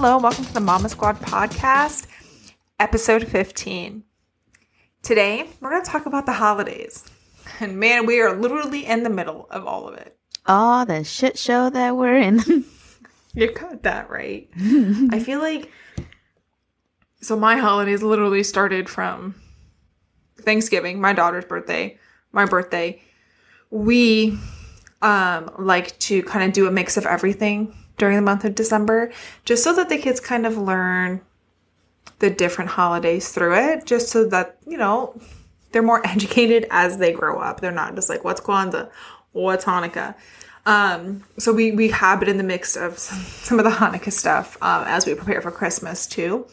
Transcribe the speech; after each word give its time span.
hello. 0.00 0.16
Welcome 0.16 0.44
to 0.44 0.54
the 0.54 0.60
MommaSquad 0.60 1.18
podcast, 1.18 2.06
episode 2.78 3.26
15. 3.26 4.04
Today, 5.02 5.50
we're 5.60 5.70
going 5.70 5.82
to 5.82 5.90
talk 5.90 6.06
about 6.06 6.24
the 6.24 6.34
holidays. 6.34 7.04
And 7.58 7.80
man, 7.80 8.06
we 8.06 8.20
are 8.20 8.32
literally 8.32 8.86
in 8.86 9.02
the 9.02 9.10
middle 9.10 9.48
of 9.50 9.66
all 9.66 9.88
of 9.88 9.94
it. 9.96 10.16
Oh, 10.46 10.84
the 10.84 11.02
shit 11.02 11.36
show 11.36 11.68
that 11.70 11.96
we're 11.96 12.16
in. 12.16 12.64
You 13.34 13.52
got 13.52 13.82
that 13.82 14.08
right. 14.08 14.48
I 15.10 15.18
feel 15.18 15.40
like 15.40 15.70
so 17.20 17.36
my 17.36 17.56
holidays 17.56 18.02
literally 18.02 18.44
started 18.44 18.88
from 18.88 19.34
Thanksgiving, 20.40 21.00
my 21.00 21.12
daughter's 21.12 21.44
birthday, 21.44 21.98
my 22.30 22.46
birthday. 22.46 23.02
We 23.70 24.38
um 25.02 25.50
like 25.58 25.98
to 26.00 26.22
kind 26.22 26.44
of 26.44 26.52
do 26.52 26.68
a 26.68 26.70
mix 26.70 26.96
of 26.96 27.04
everything 27.04 27.74
during 27.98 28.16
the 28.16 28.22
month 28.22 28.44
of 28.44 28.54
December 28.54 29.12
just 29.44 29.62
so 29.62 29.74
that 29.74 29.88
the 29.88 29.98
kids 29.98 30.20
kind 30.20 30.46
of 30.46 30.56
learn 30.56 31.20
the 32.20 32.30
different 32.30 32.70
holidays 32.70 33.30
through 33.30 33.54
it 33.54 33.84
just 33.84 34.08
so 34.08 34.24
that, 34.24 34.56
you 34.66 34.76
know, 34.76 35.18
they're 35.72 35.82
more 35.82 36.00
educated 36.06 36.66
as 36.70 36.98
they 36.98 37.12
grow 37.12 37.38
up. 37.40 37.60
They're 37.60 37.70
not 37.72 37.94
just 37.94 38.08
like 38.08 38.24
what's 38.24 38.40
Kwanzaa, 38.40 38.90
what's 39.32 39.64
Hanukkah. 39.64 40.14
Um, 40.66 41.24
so 41.38 41.52
we 41.52 41.72
we 41.72 41.88
have 41.88 42.20
it 42.22 42.28
in 42.28 42.36
the 42.36 42.44
mix 42.44 42.76
of 42.76 42.98
some 42.98 43.58
of 43.58 43.64
the 43.64 43.70
Hanukkah 43.70 44.12
stuff 44.12 44.56
um, 44.62 44.84
as 44.86 45.06
we 45.06 45.14
prepare 45.14 45.40
for 45.40 45.50
Christmas 45.50 46.06
too, 46.06 46.46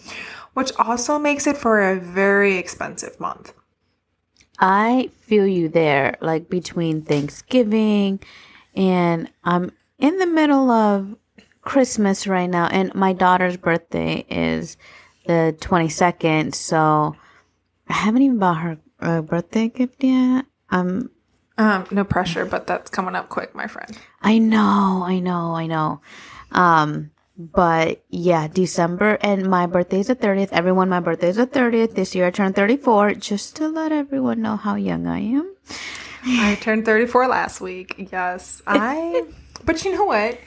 which 0.53 0.71
also 0.77 1.19
makes 1.19 1.47
it 1.47 1.57
for 1.57 1.81
a 1.81 1.99
very 1.99 2.55
expensive 2.57 3.19
month. 3.19 3.53
I 4.57 5.09
feel 5.19 5.45
you 5.45 5.67
there, 5.67 6.15
like 6.21 6.49
between 6.49 7.01
Thanksgiving 7.01 8.21
and 8.73 9.29
I'm 9.43 9.71
in 9.99 10.17
the 10.17 10.27
middle 10.27 10.71
of 10.71 11.15
Christmas 11.65 12.27
right 12.27 12.49
now, 12.49 12.67
and 12.67 12.93
my 12.95 13.11
daughter's 13.13 13.57
birthday 13.57 14.25
is 14.29 14.77
the 15.25 15.55
22nd, 15.59 16.55
so 16.55 17.15
I 17.89 17.93
haven't 17.93 18.21
even 18.21 18.39
bought 18.39 18.61
her 18.61 18.77
a 18.99 19.21
birthday 19.21 19.67
gift 19.67 20.03
yet. 20.03 20.45
Um, 20.69 21.09
Um, 21.57 21.85
no 21.91 22.03
pressure, 22.03 22.45
but 22.45 22.67
that's 22.67 22.89
coming 22.89 23.15
up 23.15 23.29
quick, 23.29 23.53
my 23.55 23.67
friend. 23.67 23.97
I 24.21 24.37
know, 24.37 25.03
I 25.05 25.19
know, 25.19 25.55
I 25.55 25.67
know. 25.67 26.01
Um, 26.51 27.11
but 27.37 28.03
yeah, 28.09 28.47
December 28.47 29.17
and 29.21 29.49
my 29.49 29.65
birthday 29.65 29.99
is 29.99 30.07
the 30.07 30.15
30th. 30.15 30.49
Everyone, 30.53 30.87
my 30.89 30.99
birthday 31.01 31.29
is 31.29 31.35
the 31.35 31.47
30th. 31.47 31.95
This 31.95 32.15
year 32.15 32.27
I 32.27 32.31
turned 32.31 32.55
34 32.55 33.15
just 33.15 33.55
to 33.57 33.67
let 33.67 33.91
everyone 33.91 34.41
know 34.41 34.55
how 34.55 34.75
young 34.75 35.07
I 35.07 35.19
am. 35.19 35.55
I 36.25 36.55
turned 36.61 36.85
34 36.85 37.27
last 37.27 37.59
week. 37.61 38.09
Yes, 38.11 38.61
I. 38.67 39.25
but 39.65 39.83
you 39.83 39.93
know 39.93 40.05
what? 40.05 40.37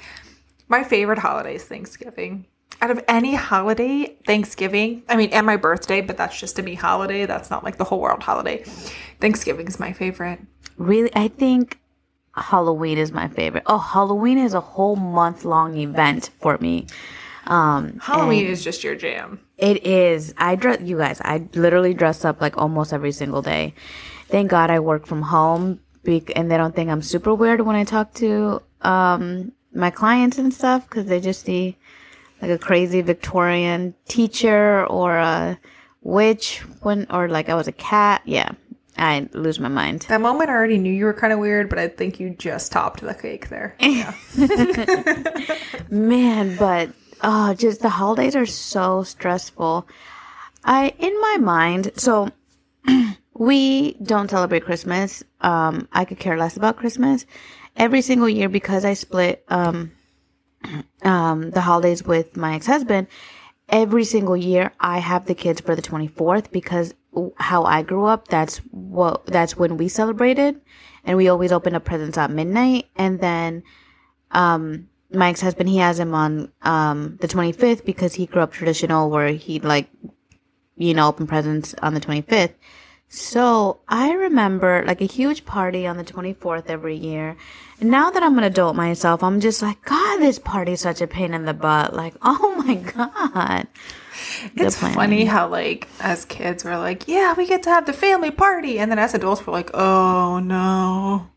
My 0.68 0.84
favorite 0.84 1.18
holiday 1.18 1.54
is 1.54 1.64
Thanksgiving. 1.64 2.46
Out 2.80 2.90
of 2.90 3.02
any 3.08 3.34
holiday, 3.34 4.16
Thanksgiving, 4.26 5.02
I 5.08 5.16
mean, 5.16 5.30
and 5.30 5.44
my 5.44 5.56
birthday, 5.56 6.00
but 6.00 6.16
that's 6.16 6.38
just 6.38 6.58
a 6.58 6.62
me 6.62 6.74
holiday. 6.74 7.26
That's 7.26 7.50
not 7.50 7.64
like 7.64 7.76
the 7.76 7.84
whole 7.84 8.00
world 8.00 8.22
holiday. 8.22 8.62
Thanksgiving 9.20 9.66
is 9.66 9.80
my 9.80 9.92
favorite. 9.92 10.40
Really, 10.76 11.10
I 11.14 11.28
think 11.28 11.80
Halloween 12.36 12.98
is 12.98 13.10
my 13.10 13.26
favorite. 13.28 13.64
Oh, 13.66 13.78
Halloween 13.78 14.38
is 14.38 14.54
a 14.54 14.60
whole 14.60 14.94
month 14.94 15.44
long 15.44 15.76
event 15.76 16.30
for 16.40 16.56
me. 16.58 16.86
Um, 17.46 17.98
Halloween 18.00 18.46
is 18.46 18.62
just 18.62 18.84
your 18.84 18.94
jam. 18.94 19.40
It 19.56 19.84
is. 19.86 20.34
I 20.36 20.54
dress, 20.54 20.80
you 20.82 20.98
guys, 20.98 21.20
I 21.24 21.48
literally 21.54 21.94
dress 21.94 22.24
up 22.24 22.40
like 22.40 22.58
almost 22.58 22.92
every 22.92 23.12
single 23.12 23.42
day. 23.42 23.74
Thank 24.28 24.50
God 24.50 24.70
I 24.70 24.78
work 24.80 25.06
from 25.06 25.22
home 25.22 25.80
be- 26.04 26.36
and 26.36 26.50
they 26.50 26.56
don't 26.58 26.76
think 26.76 26.90
I'm 26.90 27.02
super 27.02 27.34
weird 27.34 27.62
when 27.62 27.74
I 27.74 27.84
talk 27.84 28.12
to, 28.14 28.62
um, 28.82 29.52
my 29.72 29.90
clients 29.90 30.38
and 30.38 30.52
stuff 30.52 30.88
because 30.88 31.06
they 31.06 31.20
just 31.20 31.44
see 31.44 31.76
like 32.40 32.50
a 32.50 32.58
crazy 32.58 33.00
Victorian 33.02 33.94
teacher 34.06 34.86
or 34.86 35.16
a 35.16 35.58
witch 36.02 36.60
when, 36.82 37.06
or 37.10 37.28
like 37.28 37.48
I 37.48 37.54
was 37.54 37.68
a 37.68 37.72
cat. 37.72 38.22
Yeah. 38.24 38.52
I 38.96 39.28
lose 39.32 39.60
my 39.60 39.68
mind. 39.68 40.02
That 40.08 40.20
moment 40.20 40.50
I 40.50 40.54
already 40.54 40.76
knew 40.76 40.92
you 40.92 41.04
were 41.04 41.14
kind 41.14 41.32
of 41.32 41.38
weird, 41.38 41.68
but 41.68 41.78
I 41.78 41.86
think 41.86 42.18
you 42.18 42.30
just 42.30 42.72
topped 42.72 43.00
the 43.00 43.14
cake 43.14 43.48
there. 43.48 43.76
Yeah. 43.80 44.12
Man, 45.90 46.56
but 46.56 46.90
oh, 47.22 47.54
just 47.54 47.80
the 47.80 47.88
holidays 47.88 48.34
are 48.34 48.46
so 48.46 49.04
stressful. 49.04 49.86
I 50.64 50.94
in 50.98 51.14
my 51.20 51.36
mind, 51.40 51.92
so 51.94 52.30
we 53.34 53.92
don't 54.02 54.28
celebrate 54.28 54.64
Christmas. 54.64 55.22
Um, 55.40 55.88
I 55.92 56.04
could 56.04 56.18
care 56.18 56.36
less 56.36 56.56
about 56.56 56.76
Christmas. 56.76 57.24
Every 57.78 58.02
single 58.02 58.28
year 58.28 58.48
because 58.48 58.84
I 58.84 58.94
split 58.94 59.44
um 59.48 59.92
um 61.02 61.50
the 61.52 61.60
holidays 61.60 62.02
with 62.04 62.36
my 62.36 62.54
ex-husband, 62.56 63.06
every 63.68 64.04
single 64.04 64.36
year 64.36 64.72
I 64.80 64.98
have 64.98 65.26
the 65.26 65.34
kids 65.34 65.60
for 65.60 65.76
the 65.76 65.82
24th 65.82 66.50
because 66.50 66.94
how 67.36 67.62
I 67.62 67.82
grew 67.82 68.04
up, 68.04 68.28
that's 68.28 68.58
what 68.70 69.26
that's 69.26 69.56
when 69.56 69.76
we 69.76 69.88
celebrated 69.88 70.60
and 71.04 71.16
we 71.16 71.28
always 71.28 71.52
open 71.52 71.74
up 71.74 71.84
presents 71.84 72.18
at 72.18 72.32
midnight. 72.32 72.86
And 72.96 73.20
then 73.20 73.62
um 74.32 74.88
my 75.12 75.30
ex-husband 75.30 75.68
he 75.68 75.78
has 75.78 76.00
him 76.00 76.14
on 76.14 76.52
um 76.62 77.16
the 77.20 77.28
25th 77.28 77.84
because 77.84 78.14
he 78.14 78.26
grew 78.26 78.42
up 78.42 78.52
traditional 78.52 79.08
where 79.08 79.28
he'd 79.28 79.64
like 79.64 79.88
you 80.76 80.94
know 80.94 81.08
open 81.08 81.28
presents 81.28 81.74
on 81.80 81.94
the 81.94 82.00
25th 82.00 82.54
so 83.08 83.80
i 83.88 84.12
remember 84.12 84.84
like 84.86 85.00
a 85.00 85.06
huge 85.06 85.44
party 85.46 85.86
on 85.86 85.96
the 85.96 86.04
24th 86.04 86.64
every 86.68 86.94
year 86.96 87.36
and 87.80 87.90
now 87.90 88.10
that 88.10 88.22
i'm 88.22 88.36
an 88.38 88.44
adult 88.44 88.76
myself 88.76 89.22
i'm 89.22 89.40
just 89.40 89.62
like 89.62 89.80
god 89.84 90.18
this 90.18 90.38
party's 90.38 90.80
such 90.80 91.00
a 91.00 91.06
pain 91.06 91.32
in 91.32 91.44
the 91.46 91.54
butt 91.54 91.94
like 91.94 92.14
oh 92.22 92.62
my 92.66 92.74
god 92.74 93.66
The 94.56 94.66
It's 94.66 94.78
planning. 94.78 94.96
funny 94.96 95.24
how, 95.26 95.46
like, 95.48 95.86
as 96.00 96.24
kids, 96.24 96.64
we're 96.64 96.76
like, 96.76 97.06
yeah, 97.06 97.34
we 97.34 97.46
get 97.46 97.62
to 97.64 97.70
have 97.70 97.86
the 97.86 97.92
family 97.92 98.32
party. 98.32 98.80
And 98.80 98.90
then 98.90 98.98
as 98.98 99.14
adults, 99.14 99.46
we're 99.46 99.52
like, 99.52 99.70
oh 99.74 100.40
no, 100.40 101.28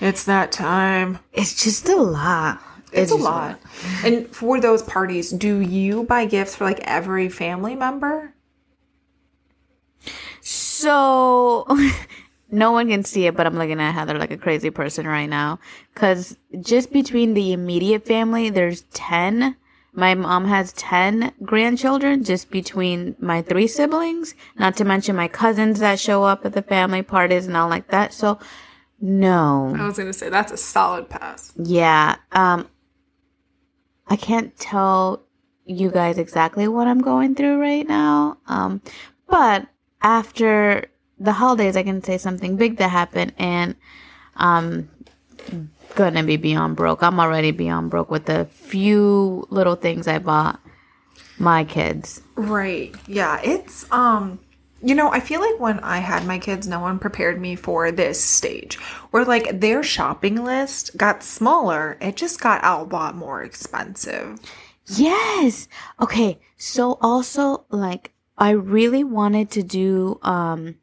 it's 0.00 0.24
that 0.24 0.50
time. 0.50 1.18
it's 1.34 1.62
just 1.62 1.86
a 1.88 1.96
lot 1.96 2.60
It's 2.92 3.12
a 3.12 3.14
just 3.16 3.24
lot. 3.24 3.60
And 4.04 4.26
for 4.34 4.58
those 4.58 4.82
parties, 4.82 5.30
do 5.30 5.60
you 5.60 6.04
buy 6.04 6.24
gifts 6.24 6.56
for 6.56 6.64
like 6.64 6.80
every 6.80 7.28
family 7.28 7.74
member? 7.76 8.32
So 10.78 11.66
no 12.50 12.70
one 12.70 12.88
can 12.88 13.04
see 13.04 13.26
it, 13.26 13.36
but 13.36 13.46
I'm 13.46 13.58
looking 13.58 13.80
at 13.80 13.92
Heather 13.92 14.16
like 14.16 14.30
a 14.30 14.36
crazy 14.36 14.70
person 14.70 15.06
right 15.06 15.26
now. 15.26 15.58
Cause 15.94 16.36
just 16.60 16.92
between 16.92 17.34
the 17.34 17.52
immediate 17.52 18.06
family, 18.06 18.48
there's 18.48 18.82
10. 18.94 19.56
My 19.92 20.14
mom 20.14 20.44
has 20.44 20.72
10 20.74 21.32
grandchildren 21.42 22.22
just 22.22 22.50
between 22.50 23.16
my 23.18 23.42
three 23.42 23.66
siblings, 23.66 24.36
not 24.56 24.76
to 24.76 24.84
mention 24.84 25.16
my 25.16 25.26
cousins 25.26 25.80
that 25.80 25.98
show 25.98 26.22
up 26.22 26.46
at 26.46 26.52
the 26.52 26.62
family 26.62 27.02
parties 27.02 27.48
and 27.48 27.56
all 27.56 27.68
like 27.68 27.88
that. 27.88 28.14
So 28.14 28.38
no. 29.00 29.74
I 29.76 29.84
was 29.84 29.96
going 29.96 30.08
to 30.08 30.12
say 30.12 30.28
that's 30.28 30.52
a 30.52 30.56
solid 30.56 31.08
pass. 31.08 31.52
Yeah. 31.56 32.16
Um, 32.30 32.68
I 34.06 34.14
can't 34.14 34.56
tell 34.56 35.24
you 35.64 35.90
guys 35.90 36.18
exactly 36.18 36.68
what 36.68 36.86
I'm 36.86 37.00
going 37.00 37.34
through 37.34 37.60
right 37.60 37.86
now. 37.86 38.38
Um, 38.46 38.80
but 39.28 39.66
after 40.02 40.86
the 41.18 41.32
holidays, 41.32 41.76
I 41.76 41.82
can 41.82 42.02
say 42.02 42.18
something 42.18 42.56
big 42.56 42.76
that 42.78 42.88
happened 42.90 43.32
and, 43.38 43.74
um, 44.36 44.88
gonna 45.94 46.22
be 46.22 46.36
beyond 46.36 46.76
broke. 46.76 47.02
I'm 47.02 47.18
already 47.18 47.50
beyond 47.50 47.90
broke 47.90 48.10
with 48.10 48.26
the 48.26 48.44
few 48.46 49.46
little 49.50 49.74
things 49.74 50.06
I 50.06 50.18
bought 50.18 50.60
my 51.38 51.64
kids. 51.64 52.20
Right. 52.36 52.94
Yeah. 53.06 53.40
It's, 53.42 53.90
um, 53.90 54.38
you 54.80 54.94
know, 54.94 55.10
I 55.10 55.20
feel 55.20 55.40
like 55.40 55.58
when 55.58 55.80
I 55.80 55.98
had 55.98 56.24
my 56.26 56.38
kids, 56.38 56.68
no 56.68 56.80
one 56.80 56.98
prepared 56.98 57.40
me 57.40 57.56
for 57.56 57.90
this 57.90 58.22
stage 58.22 58.76
where 59.10 59.24
like 59.24 59.60
their 59.60 59.82
shopping 59.82 60.44
list 60.44 60.96
got 60.96 61.22
smaller. 61.22 61.96
It 62.00 62.16
just 62.16 62.40
got 62.40 62.64
a 62.64 62.84
lot 62.84 63.16
more 63.16 63.42
expensive. 63.42 64.38
Yes. 64.86 65.68
Okay. 66.00 66.38
So 66.56 66.98
also 67.00 67.64
like 67.70 68.12
I 68.38 68.50
really 68.50 69.04
wanted 69.04 69.50
to 69.52 69.62
do 69.62 70.18
um 70.22 70.76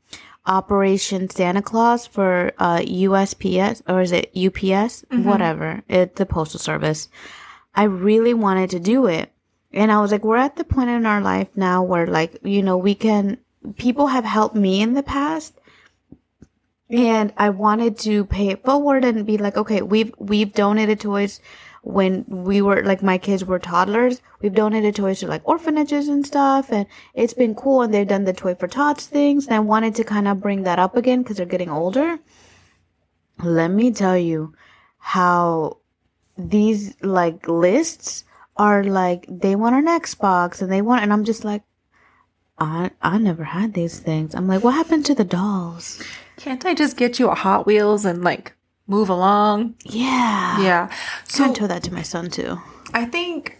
Operation 0.46 1.30
Santa 1.30 1.62
Claus 1.62 2.06
for 2.06 2.52
uh 2.60 2.80
USPS 2.80 3.82
or 3.88 4.02
is 4.02 4.12
it 4.12 4.32
UPS? 4.36 5.06
Whatever. 5.24 5.84
It's 5.90 6.16
the 6.18 6.26
postal 6.26 6.60
service. 6.60 7.10
I 7.74 7.84
really 7.84 8.34
wanted 8.34 8.70
to 8.72 8.80
do 8.80 9.08
it. 9.08 9.32
And 9.74 9.92
I 9.92 10.00
was 10.00 10.12
like, 10.12 10.24
we're 10.24 10.38
at 10.38 10.56
the 10.56 10.64
point 10.64 10.90
in 10.90 11.06
our 11.06 11.22
life 11.22 11.50
now 11.56 11.84
where 11.84 12.08
like, 12.08 12.38
you 12.44 12.62
know, 12.62 12.78
we 12.78 12.96
can 12.96 13.40
people 13.78 14.08
have 14.08 14.26
helped 14.26 14.56
me 14.56 14.82
in 14.82 14.94
the 14.94 15.04
past 15.04 15.60
and 16.90 17.34
I 17.36 17.50
wanted 17.50 17.98
to 18.00 18.26
pay 18.26 18.50
it 18.50 18.64
forward 18.64 19.04
and 19.04 19.26
be 19.26 19.38
like, 19.38 19.58
okay, 19.58 19.82
we've 19.82 20.14
we've 20.20 20.54
donated 20.54 21.00
toys 21.00 21.42
when 21.86 22.26
we 22.28 22.64
were 22.64 22.82
like 22.84 23.04
my 23.04 23.18
kids 23.20 23.46
were 23.46 23.60
toddlers. 23.60 24.20
We've 24.42 24.54
donated 24.54 24.96
toys 24.96 25.20
to 25.20 25.28
like 25.28 25.48
orphanages 25.48 26.08
and 26.08 26.26
stuff, 26.26 26.72
and 26.72 26.88
it's 27.14 27.36
been 27.36 27.54
cool. 27.54 27.84
And 27.84 27.94
they've 27.94 28.08
done 28.08 28.26
the 28.26 28.34
toy 28.34 28.56
for 28.56 28.68
tots 28.68 29.06
things, 29.06 29.46
and 29.46 29.56
I 29.56 29.60
wanted 29.60 29.94
to 29.96 30.04
kind 30.04 30.28
of 30.28 30.42
bring 30.42 30.64
that 30.64 30.80
up 30.80 30.98
again 30.98 31.22
because 31.22 31.38
they're 31.38 31.46
getting 31.46 31.70
older. 31.70 32.18
Let 33.44 33.70
me 33.70 33.92
tell 33.92 34.18
you 34.18 34.56
how 34.98 35.78
these 36.36 36.96
like 37.04 37.48
lists 37.48 38.24
are 38.58 38.84
like 38.84 39.28
they 39.30 39.56
want 39.56 39.76
an 39.76 39.86
Xbox 39.86 40.62
and 40.62 40.72
they 40.72 40.82
want 40.82 41.04
and 41.04 41.14
I'm 41.14 41.24
just 41.24 41.46
like 41.46 41.62
I 42.58 42.90
I 43.00 43.20
never 43.20 43.44
had 43.44 43.76
these 43.76 44.00
things. 44.00 44.34
I'm 44.34 44.48
like, 44.48 44.64
what 44.64 44.74
happened 44.74 45.06
to 45.06 45.14
the 45.14 45.24
dolls? 45.24 46.02
Can't 46.38 46.66
I 46.66 46.74
just 46.74 46.98
get 46.98 47.20
you 47.20 47.30
a 47.30 47.36
Hot 47.36 47.68
Wheels 47.68 48.06
and 48.06 48.24
like 48.24 48.55
move 48.88 49.10
along? 49.10 49.76
Yeah. 49.84 50.62
Yeah. 50.62 50.90
So 51.28 51.48
So 51.48 51.54
tell 51.54 51.68
that 51.68 51.84
to 51.84 51.94
my 51.94 52.04
son 52.04 52.30
too. 52.30 52.60
I 52.94 53.06
think 53.06 53.60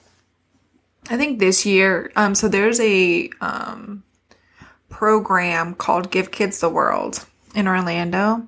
I 1.10 1.18
think 1.18 1.40
this 1.40 1.66
year 1.66 2.12
um 2.16 2.36
so 2.36 2.48
there's 2.48 2.80
a 2.80 3.30
um 3.42 4.04
program 4.90 5.76
called 5.76 6.12
Give 6.12 6.32
Kids 6.32 6.60
the 6.60 6.70
World 6.70 7.26
in 7.54 7.68
Orlando. 7.68 8.48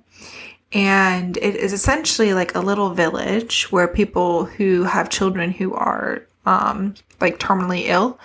And 0.73 1.37
it 1.37 1.55
is 1.55 1.71
essentially 1.73 2.33
like 2.33 2.53
a 2.55 2.59
little 2.59 2.89
village 2.91 3.71
where 3.71 3.87
people 3.87 4.45
who 4.45 4.83
have 4.83 5.09
children 5.09 5.51
who 5.51 5.73
are 5.73 6.23
um 6.45 6.93
like 7.19 7.39
terminally 7.39 7.85
ill 7.87 8.19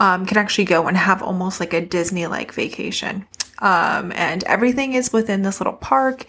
um 0.00 0.26
can 0.26 0.38
actually 0.38 0.64
go 0.64 0.88
and 0.88 0.96
have 0.96 1.22
almost 1.22 1.60
like 1.60 1.72
a 1.72 1.80
Disney 1.80 2.26
like 2.26 2.52
vacation. 2.52 3.26
Um 3.60 4.12
and 4.12 4.42
everything 4.44 4.94
is 4.94 5.12
within 5.12 5.42
this 5.42 5.60
little 5.60 5.74
park. 5.74 6.26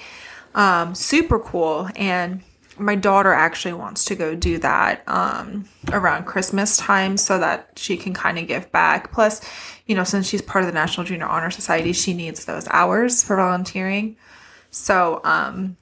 Um 0.54 0.96
super 0.96 1.40
cool 1.40 1.90
and 1.96 2.44
my 2.78 2.96
daughter 2.96 3.32
actually 3.32 3.74
wants 3.74 4.06
to 4.06 4.16
go 4.16 4.36
do 4.36 4.58
that 4.60 5.04
um, 5.08 5.66
around 5.92 6.26
Christmas 6.26 6.78
time 6.78 7.18
so 7.18 7.40
that 7.40 7.72
she 7.76 7.98
can 7.98 8.14
kind 8.14 8.40
of 8.40 8.48
give 8.48 8.72
back. 8.72 9.12
Plus, 9.12 9.42
you 9.86 9.96
know, 9.96 10.04
since 10.04 10.28
she's 10.28 10.42
part 10.42 10.64
of 10.64 10.68
the 10.68 10.74
National 10.74 11.06
Junior 11.06 11.26
Honor 11.26 11.52
Society, 11.52 11.94
she 11.94 12.14
needs 12.14 12.46
those 12.46 12.68
hours 12.70 13.24
for 13.24 13.36
volunteering. 13.36 14.18
So, 14.72 15.22
um, 15.24 15.78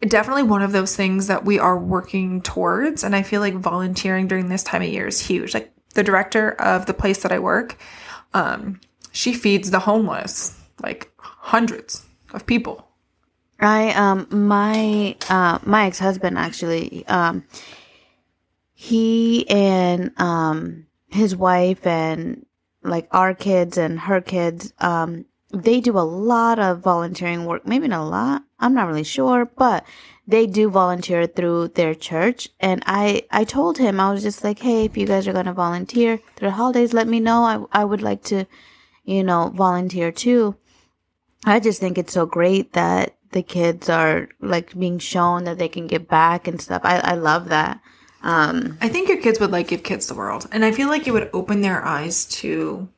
definitely 0.00 0.44
one 0.44 0.62
of 0.62 0.72
those 0.72 0.94
things 0.94 1.26
that 1.26 1.44
we 1.44 1.58
are 1.58 1.78
working 1.78 2.42
towards. 2.42 3.02
And 3.02 3.16
I 3.16 3.22
feel 3.22 3.40
like 3.40 3.54
volunteering 3.54 4.28
during 4.28 4.48
this 4.48 4.62
time 4.62 4.82
of 4.82 4.88
year 4.88 5.06
is 5.06 5.20
huge. 5.20 5.54
Like 5.54 5.72
the 5.94 6.04
director 6.04 6.50
of 6.52 6.86
the 6.86 6.94
place 6.94 7.22
that 7.22 7.32
I 7.32 7.38
work, 7.38 7.78
um, 8.34 8.80
she 9.10 9.32
feeds 9.32 9.70
the 9.70 9.80
homeless, 9.80 10.56
like 10.82 11.10
hundreds 11.16 12.04
of 12.32 12.46
people. 12.46 12.87
I 13.60 13.90
um 13.92 14.26
my 14.30 15.16
uh 15.28 15.58
my 15.64 15.86
ex 15.86 15.98
husband 15.98 16.38
actually 16.38 17.06
um 17.08 17.44
he 18.72 19.48
and 19.50 20.12
um 20.20 20.86
his 21.08 21.34
wife 21.34 21.86
and 21.86 22.46
like 22.82 23.08
our 23.10 23.34
kids 23.34 23.76
and 23.76 23.98
her 24.00 24.20
kids 24.20 24.72
um 24.78 25.24
they 25.52 25.80
do 25.80 25.98
a 25.98 26.00
lot 26.00 26.58
of 26.58 26.80
volunteering 26.80 27.46
work. 27.46 27.66
Maybe 27.66 27.88
not 27.88 28.02
a 28.02 28.10
lot. 28.10 28.42
I'm 28.60 28.74
not 28.74 28.86
really 28.86 29.04
sure 29.04 29.46
but 29.46 29.84
they 30.26 30.46
do 30.46 30.68
volunteer 30.68 31.26
through 31.26 31.68
their 31.68 31.94
church. 31.94 32.48
And 32.60 32.82
i 32.86 33.22
i 33.32 33.42
told 33.44 33.78
him 33.78 33.98
i 33.98 34.12
was 34.12 34.22
just 34.22 34.44
like 34.44 34.60
hey 34.60 34.84
if 34.84 34.96
you 34.96 35.06
guys 35.06 35.26
are 35.26 35.32
going 35.32 35.46
to 35.46 35.52
volunteer 35.52 36.18
through 36.36 36.48
the 36.48 36.54
holidays 36.54 36.92
let 36.92 37.08
me 37.08 37.18
know. 37.18 37.42
I 37.72 37.80
i 37.80 37.84
would 37.84 38.02
like 38.02 38.22
to 38.24 38.44
you 39.04 39.24
know 39.24 39.50
volunteer 39.52 40.12
too. 40.12 40.54
I 41.44 41.60
just 41.60 41.80
think 41.80 41.98
it's 41.98 42.12
so 42.12 42.26
great 42.26 42.72
that 42.74 43.17
the 43.32 43.42
kids 43.42 43.88
are 43.88 44.28
like 44.40 44.78
being 44.78 44.98
shown 44.98 45.44
that 45.44 45.58
they 45.58 45.68
can 45.68 45.86
give 45.86 46.08
back 46.08 46.48
and 46.48 46.60
stuff. 46.60 46.82
I, 46.84 46.98
I 46.98 47.14
love 47.14 47.48
that. 47.48 47.80
Um, 48.22 48.78
I 48.80 48.88
think 48.88 49.08
your 49.08 49.20
kids 49.20 49.38
would 49.38 49.52
like 49.52 49.68
Give 49.68 49.82
Kids 49.82 50.06
the 50.06 50.14
World. 50.14 50.46
And 50.50 50.64
I 50.64 50.72
feel 50.72 50.88
like 50.88 51.06
it 51.06 51.12
would 51.12 51.30
open 51.32 51.60
their 51.60 51.84
eyes 51.84 52.24
to 52.26 52.88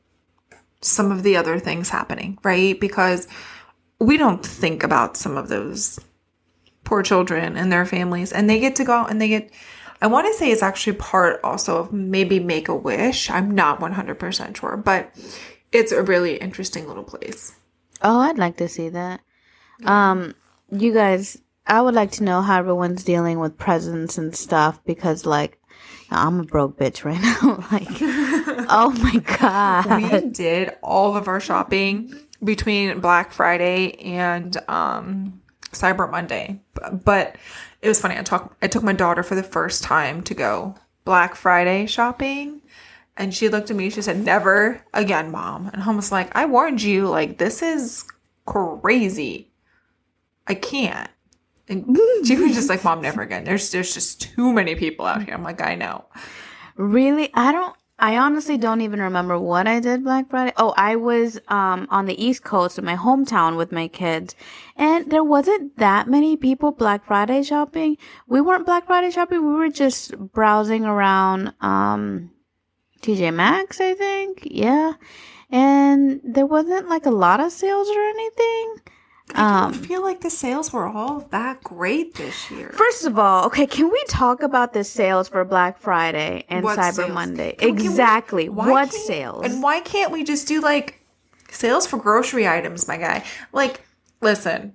some 0.81 1.11
of 1.11 1.23
the 1.23 1.37
other 1.37 1.59
things 1.59 1.89
happening, 1.89 2.39
right? 2.43 2.79
Because 2.79 3.27
we 3.99 4.17
don't 4.17 4.43
think 4.43 4.83
about 4.83 5.17
some 5.17 5.37
of 5.37 5.47
those 5.47 5.99
poor 6.83 7.03
children 7.03 7.55
and 7.55 7.71
their 7.71 7.85
families. 7.85 8.31
And 8.31 8.49
they 8.49 8.59
get 8.59 8.75
to 8.77 8.83
go 8.83 8.93
out 8.93 9.11
and 9.11 9.21
they 9.21 9.27
get, 9.27 9.51
I 10.01 10.07
want 10.07 10.25
to 10.25 10.33
say 10.33 10.49
it's 10.49 10.63
actually 10.63 10.97
part 10.97 11.39
also 11.43 11.77
of 11.77 11.93
maybe 11.93 12.39
Make 12.39 12.67
a 12.67 12.75
Wish. 12.75 13.29
I'm 13.29 13.51
not 13.51 13.79
100% 13.79 14.57
sure, 14.57 14.77
but 14.77 15.11
it's 15.71 15.91
a 15.91 16.01
really 16.01 16.37
interesting 16.37 16.87
little 16.87 17.03
place. 17.03 17.55
oh, 18.01 18.19
I'd 18.19 18.39
like 18.39 18.57
to 18.57 18.67
see 18.67 18.89
that. 18.89 19.21
Um, 19.85 20.35
you 20.71 20.93
guys, 20.93 21.41
I 21.67 21.81
would 21.81 21.93
like 21.95 22.11
to 22.13 22.23
know 22.23 22.41
how 22.41 22.59
everyone's 22.59 23.03
dealing 23.03 23.39
with 23.39 23.57
presents 23.57 24.17
and 24.17 24.35
stuff 24.35 24.83
because, 24.85 25.25
like, 25.25 25.59
I'm 26.09 26.39
a 26.41 26.43
broke 26.43 26.77
bitch 26.77 27.05
right 27.05 27.21
now. 27.21 27.63
like, 27.71 27.87
oh 28.69 28.91
my 29.01 29.17
god. 29.37 30.01
we 30.23 30.29
did 30.29 30.73
all 30.81 31.15
of 31.15 31.27
our 31.27 31.39
shopping 31.39 32.13
between 32.43 32.99
Black 32.99 33.31
Friday 33.31 33.93
and 34.01 34.57
um, 34.67 35.41
Cyber 35.71 36.09
Monday. 36.09 36.59
But 36.73 37.37
it 37.81 37.87
was 37.87 37.99
funny. 38.01 38.17
I 38.17 38.23
talked. 38.23 38.55
I 38.61 38.67
took 38.67 38.83
my 38.83 38.93
daughter 38.93 39.23
for 39.23 39.35
the 39.35 39.43
first 39.43 39.83
time 39.83 40.21
to 40.23 40.33
go 40.33 40.75
Black 41.05 41.35
Friday 41.35 41.85
shopping, 41.85 42.61
and 43.17 43.33
she 43.33 43.49
looked 43.49 43.71
at 43.71 43.77
me. 43.77 43.89
She 43.89 44.01
said, 44.01 44.19
"Never 44.23 44.83
again, 44.93 45.31
mom." 45.31 45.67
And 45.73 45.81
I 45.81 45.91
was 45.95 46.11
like, 46.11 46.35
"I 46.35 46.45
warned 46.45 46.81
you. 46.81 47.07
Like 47.07 47.37
this 47.37 47.61
is 47.61 48.05
crazy. 48.45 49.50
I 50.47 50.55
can't." 50.55 51.09
And 51.67 51.97
she 52.25 52.35
was 52.35 52.53
just 52.53 52.69
like, 52.69 52.83
"Mom, 52.83 53.01
never 53.01 53.21
again. 53.21 53.43
There's 53.43 53.71
there's 53.71 53.93
just 53.93 54.21
too 54.21 54.53
many 54.53 54.75
people 54.75 55.05
out 55.05 55.23
here." 55.23 55.33
I'm 55.33 55.43
like, 55.43 55.61
"I 55.61 55.75
know." 55.75 56.05
Really? 56.75 57.29
I 57.33 57.51
don't 57.51 57.75
I 58.01 58.17
honestly 58.17 58.57
don't 58.57 58.81
even 58.81 58.99
remember 58.99 59.37
what 59.37 59.67
I 59.67 59.79
did 59.79 60.03
Black 60.03 60.27
Friday. 60.31 60.53
Oh, 60.57 60.73
I 60.75 60.95
was 60.95 61.39
um 61.49 61.87
on 61.91 62.07
the 62.07 62.21
East 62.21 62.43
Coast 62.43 62.79
in 62.79 62.83
my 62.83 62.95
hometown 62.95 63.57
with 63.57 63.71
my 63.71 63.87
kids. 63.87 64.35
And 64.75 65.11
there 65.11 65.23
wasn't 65.23 65.77
that 65.77 66.07
many 66.07 66.35
people 66.35 66.71
Black 66.71 67.05
Friday 67.05 67.43
shopping. 67.43 67.97
We 68.27 68.41
weren't 68.41 68.65
Black 68.65 68.87
Friday 68.87 69.11
shopping. 69.11 69.45
We 69.45 69.53
were 69.53 69.69
just 69.69 70.17
browsing 70.17 70.83
around 70.83 71.53
um 71.61 72.31
TJ 73.03 73.33
Maxx, 73.35 73.79
I 73.79 73.93
think. 73.93 74.47
Yeah. 74.49 74.93
And 75.51 76.21
there 76.23 76.47
wasn't 76.47 76.89
like 76.89 77.05
a 77.05 77.11
lot 77.11 77.39
of 77.39 77.51
sales 77.51 77.87
or 77.87 78.01
anything. 78.01 78.75
I 79.35 79.65
Um, 79.65 79.71
don't 79.71 79.85
feel 79.85 80.01
like 80.01 80.21
the 80.21 80.29
sales 80.29 80.71
were 80.73 80.87
all 80.87 81.27
that 81.31 81.63
great 81.63 82.15
this 82.15 82.49
year. 82.51 82.69
First 82.73 83.05
of 83.05 83.17
all, 83.19 83.45
okay, 83.45 83.65
can 83.65 83.89
we 83.89 84.03
talk 84.07 84.41
about 84.43 84.73
the 84.73 84.83
sales 84.83 85.29
for 85.29 85.43
Black 85.45 85.79
Friday 85.79 86.45
and 86.49 86.63
What 86.63 86.77
Cyber 86.77 86.93
sales? 86.93 87.11
Monday? 87.11 87.51
Can- 87.57 87.69
can 87.69 87.75
we- 87.77 87.83
exactly. 87.89 88.49
what 88.49 88.91
sales? 88.93 89.45
And 89.45 89.61
why 89.63 89.79
can't 89.79 90.11
we 90.11 90.23
just 90.23 90.47
do 90.47 90.59
like 90.61 90.99
sales 91.49 91.85
for 91.87 91.97
grocery 91.97 92.47
items, 92.47 92.87
my 92.87 92.97
guy? 92.97 93.23
Like, 93.53 93.81
listen, 94.21 94.73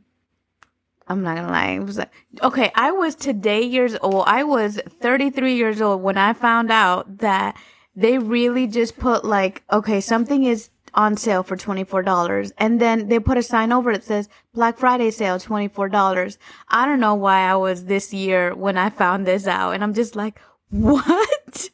I'm 1.09 1.23
not 1.23 1.37
gonna 1.37 1.49
lie. 1.53 1.79
Like, 1.79 2.11
okay, 2.43 2.73
I 2.75 2.91
was 2.91 3.15
today 3.15 3.63
years 3.63 3.97
old. 4.03 4.25
I 4.27 4.43
was 4.43 4.81
33 5.01 5.55
years 5.55 5.81
old 5.81 6.03
when 6.03 6.17
I 6.19 6.33
found 6.33 6.71
out 6.73 7.19
that 7.19 7.57
they 7.95 8.19
really 8.19 8.67
just 8.67 8.99
put 8.99 9.25
like, 9.25 9.63
okay, 9.73 10.01
something 10.01 10.43
is 10.45 10.69
on 10.95 11.17
sale 11.17 11.43
for 11.43 11.57
$24 11.57 12.53
and 12.59 12.81
then 12.81 13.09
they 13.09 13.19
put 13.19 13.39
a 13.39 13.43
sign 13.43 13.73
over 13.73 13.91
it 13.91 13.95
that 13.95 14.05
says 14.05 14.29
Black 14.55 14.79
Friday 14.79 15.11
sale 15.11 15.39
$24. 15.39 16.39
I 16.69 16.87
don't 16.87 17.01
know 17.01 17.15
why 17.15 17.41
I 17.41 17.57
was 17.57 17.85
this 17.85 18.13
year 18.15 18.55
when 18.55 18.77
I 18.77 18.91
found 18.91 19.27
this 19.27 19.47
out 19.47 19.73
and 19.73 19.83
I'm 19.83 19.95
just 19.95 20.17
like, 20.17 20.41
what? 20.71 21.71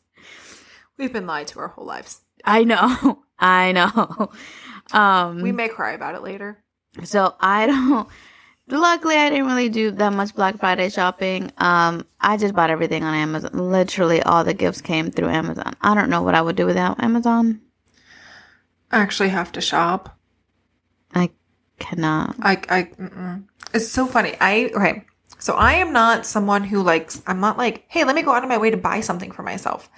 we've 0.99 1.12
been 1.12 1.26
lied 1.26 1.49
to 1.49 1.61
our 1.61 1.69
whole 1.69 1.87
lives. 1.87 2.21
I 2.45 2.64
know. 2.64 3.23
I 3.38 3.73
know. 3.73 4.31
Um, 4.92 5.40
We 5.42 5.52
may 5.52 5.69
cry 5.69 5.92
about 5.92 6.14
it 6.14 6.23
later. 6.23 6.62
So 7.04 7.35
I 7.40 7.66
don't. 7.66 8.09
Luckily, 8.69 9.16
I 9.16 9.28
didn't 9.28 9.47
really 9.47 9.69
do 9.69 9.90
that 9.90 10.12
much 10.12 10.35
Black 10.35 10.59
Friday 10.59 10.88
shopping. 10.88 11.50
Um, 11.59 12.07
I 12.21 12.37
just 12.37 12.54
bought 12.54 12.71
everything 12.71 13.02
on 13.02 13.14
Amazon. 13.14 13.50
Literally, 13.52 14.23
all 14.23 14.45
the 14.45 14.54
gifts 14.54 14.81
came 14.81 15.11
through 15.11 15.28
Amazon. 15.28 15.75
I 15.83 15.95
don't 15.95 16.09
know 16.11 16.23
what 16.23 16.35
I 16.35 16.42
would 16.42 16.57
do 16.57 16.66
without 16.66 17.02
Amazon. 17.02 17.61
Actually 18.92 19.30
have 19.30 19.52
to 19.52 19.61
shop. 19.61 20.18
I 21.14 21.30
cannot. 21.78 22.37
I, 22.40 22.52
I, 22.68 22.82
mm-mm. 22.84 23.44
it's 23.75 23.88
so 23.88 24.06
funny. 24.06 24.34
I, 24.40 24.70
okay. 24.75 25.04
So 25.38 25.54
I 25.54 25.75
am 25.75 25.92
not 25.92 26.26
someone 26.26 26.62
who 26.62 26.82
likes, 26.82 27.22
I'm 27.26 27.40
not 27.40 27.58
like, 27.58 27.84
hey, 27.88 28.04
let 28.04 28.14
me 28.14 28.22
go 28.22 28.32
out 28.32 28.44
of 28.44 28.49
my 28.49 28.58
way 28.58 28.70
to 28.70 28.76
buy 28.76 29.00
something 29.00 29.32
for 29.32 29.42
myself. 29.42 29.90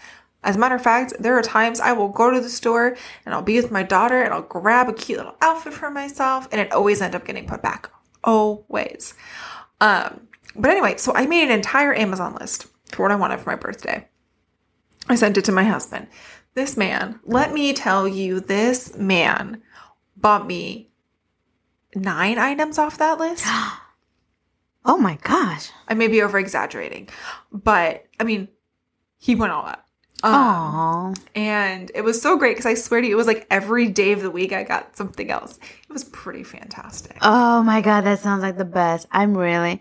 As 0.43 0.57
a 0.57 0.59
matter 0.59 0.75
of 0.75 0.83
fact, 0.83 1.15
there 1.21 1.37
are 1.37 1.43
times 1.43 1.81
I 1.81 1.93
will 1.93 2.09
go 2.09 2.31
to 2.31 2.41
the 2.41 2.49
store 2.49 2.97
and 3.25 3.35
I'll 3.35 3.43
be 3.43 3.61
with 3.61 3.71
my 3.71 3.83
daughter 3.83 4.23
and 4.23 4.33
I'll 4.33 4.43
grab 4.43 4.89
a 4.89 4.93
cute 4.93 5.19
little 5.19 5.37
outfit 5.41 5.73
for 5.73 5.91
myself 5.91 6.49
and 6.53 6.61
it 6.61 6.73
always 6.73 7.01
end 7.01 7.15
up 7.15 7.27
getting 7.27 7.47
put 7.47 7.63
back. 7.63 7.91
Always. 8.23 9.15
Um, 9.81 10.29
but 10.57 10.71
anyway, 10.71 10.97
so 10.97 11.13
I 11.15 11.27
made 11.27 11.45
an 11.45 11.51
entire 11.51 11.95
Amazon 11.95 12.37
list 12.37 12.67
for 12.93 13.03
what 13.03 13.13
I 13.13 13.17
wanted 13.17 13.41
for 13.41 13.51
my 13.51 13.57
birthday. 13.57 14.07
I 15.09 15.15
sent 15.15 15.37
it 15.37 15.45
to 15.47 15.53
my 15.53 15.65
husband. 15.65 16.07
This 16.55 16.77
man, 16.77 17.19
let 17.25 17.53
me 17.53 17.73
tell 17.73 18.07
you, 18.07 18.41
this 18.41 18.97
man 18.97 19.61
bought 20.17 20.47
me 20.47 20.91
nine 21.95 22.39
items 22.39 22.79
off 22.79 22.99
that 22.99 23.19
list. 23.19 23.45
Oh 24.87 24.99
my 24.99 25.17
gosh. 25.23 25.71
I 25.89 25.95
may 25.95 26.09
be 26.09 26.21
over 26.21 26.39
exaggerating, 26.39 27.09
but 27.51 28.05
I 28.21 28.25
mean, 28.25 28.49
he 29.17 29.35
went 29.35 29.51
all 29.51 29.65
out. 29.65 29.83
Um, 30.23 31.15
Aww. 31.15 31.19
and 31.35 31.91
it 31.95 32.03
was 32.03 32.21
so 32.21 32.37
great 32.37 32.53
because 32.57 32.67
I 32.67 32.75
swear 32.75 33.01
to 33.01 33.07
you, 33.07 33.15
it 33.15 33.17
was 33.17 33.27
like 33.27 33.47
every 33.51 33.89
day 33.89 34.13
of 34.13 34.21
the 34.21 34.31
week 34.31 34.53
I 34.53 34.63
got 34.63 34.95
something 34.95 35.31
else. 35.31 35.59
It 35.89 35.93
was 35.93 36.05
pretty 36.05 36.43
fantastic. 36.43 37.17
Oh 37.23 37.63
my 37.63 37.81
god, 37.81 38.03
that 38.03 38.21
sounds 38.21 38.43
like 38.43 38.59
the 38.59 38.67
best. 38.67 39.07
I'm 39.11 39.37
really. 39.37 39.81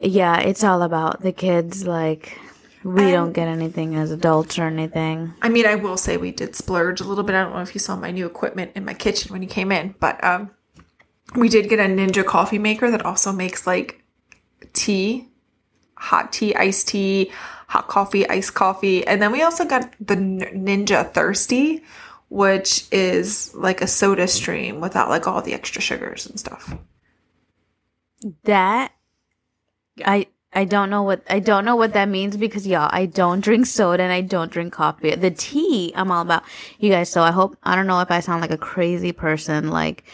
Yeah, 0.00 0.40
it's 0.40 0.62
all 0.62 0.82
about 0.82 1.22
the 1.22 1.32
kids. 1.32 1.86
Like, 1.86 2.38
We 2.84 3.02
And- 3.04 3.12
don't 3.12 3.32
get 3.32 3.48
anything 3.48 3.94
as 3.96 4.10
adults 4.10 4.58
or 4.58 4.64
anything. 4.64 5.32
I 5.42 5.48
mean, 5.48 5.66
I 5.66 5.74
will 5.74 5.96
say 5.96 6.16
we 6.18 6.30
did 6.32 6.54
splurge 6.54 7.00
a 7.00 7.04
little 7.04 7.24
bit. 7.24 7.34
I 7.34 7.42
don't 7.42 7.54
know 7.54 7.60
if 7.62 7.74
you 7.74 7.78
saw 7.80 7.96
my 7.96 8.10
new 8.10 8.26
equipment 8.26 8.72
in 8.74 8.84
my 8.84 8.94
kitchen 8.94 9.32
when 9.32 9.42
you 9.42 9.48
came 9.48 9.72
in, 9.72 9.94
but 10.00 10.22
um, 10.22 10.50
we 11.34 11.48
did 11.48 11.68
get 11.70 11.78
a 11.80 11.84
Ninja 11.84 12.24
coffee 12.24 12.58
maker 12.58 12.90
that 12.90 13.04
also 13.04 13.32
makes 13.32 13.66
like 13.66 14.04
tea, 14.74 15.28
hot 15.96 16.32
tea, 16.32 16.54
iced 16.54 16.88
tea, 16.88 17.30
hot 17.68 17.88
coffee, 17.88 18.28
iced 18.28 18.52
coffee, 18.54 19.06
and 19.06 19.22
then 19.22 19.32
we 19.32 19.40
also 19.42 19.64
got 19.64 19.90
the 19.98 20.16
Ninja 20.16 21.10
Thirsti, 21.10 21.82
which 22.28 22.86
is 22.92 23.54
like 23.54 23.80
a 23.80 23.86
soda 23.86 24.28
stream 24.28 24.80
without 24.80 25.08
like 25.08 25.26
all 25.26 25.40
the 25.40 25.54
extra 25.54 25.80
sugars 25.80 26.26
and 26.26 26.38
stuff. 26.38 26.74
That 28.44 28.92
Yeah. 29.96 30.10
I 30.10 30.26
I 30.54 30.64
don't 30.64 30.90
know 30.90 31.02
what 31.02 31.22
I 31.28 31.40
don't 31.40 31.64
know 31.64 31.76
what 31.76 31.94
that 31.94 32.08
means 32.08 32.36
because 32.36 32.66
y'all 32.66 32.88
I 32.92 33.06
don't 33.06 33.40
drink 33.40 33.66
soda 33.66 34.02
and 34.02 34.12
I 34.12 34.20
don't 34.20 34.52
drink 34.52 34.72
coffee. 34.72 35.14
The 35.14 35.30
tea 35.30 35.92
I'm 35.96 36.10
all 36.10 36.22
about. 36.22 36.44
You 36.78 36.90
guys, 36.90 37.10
so 37.10 37.22
I 37.22 37.30
hope 37.30 37.56
I 37.62 37.74
don't 37.74 37.86
know 37.86 38.00
if 38.00 38.10
I 38.10 38.20
sound 38.20 38.40
like 38.40 38.50
a 38.50 38.58
crazy 38.58 39.12
person 39.12 39.70
like 39.70 40.04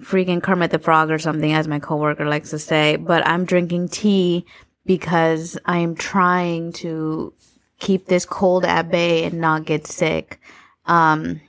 freaking 0.00 0.42
Kermit 0.42 0.70
the 0.70 0.78
Frog 0.78 1.10
or 1.10 1.18
something 1.18 1.52
as 1.52 1.68
my 1.68 1.78
coworker 1.78 2.26
likes 2.26 2.50
to 2.50 2.58
say, 2.58 2.96
but 2.96 3.26
I'm 3.26 3.44
drinking 3.44 3.88
tea 3.88 4.46
because 4.84 5.58
I'm 5.64 5.94
trying 5.94 6.72
to 6.74 7.32
keep 7.78 8.06
this 8.06 8.24
cold 8.24 8.64
at 8.64 8.90
bay 8.90 9.24
and 9.24 9.40
not 9.40 9.64
get 9.64 9.86
sick. 9.86 10.40
Um 10.86 11.40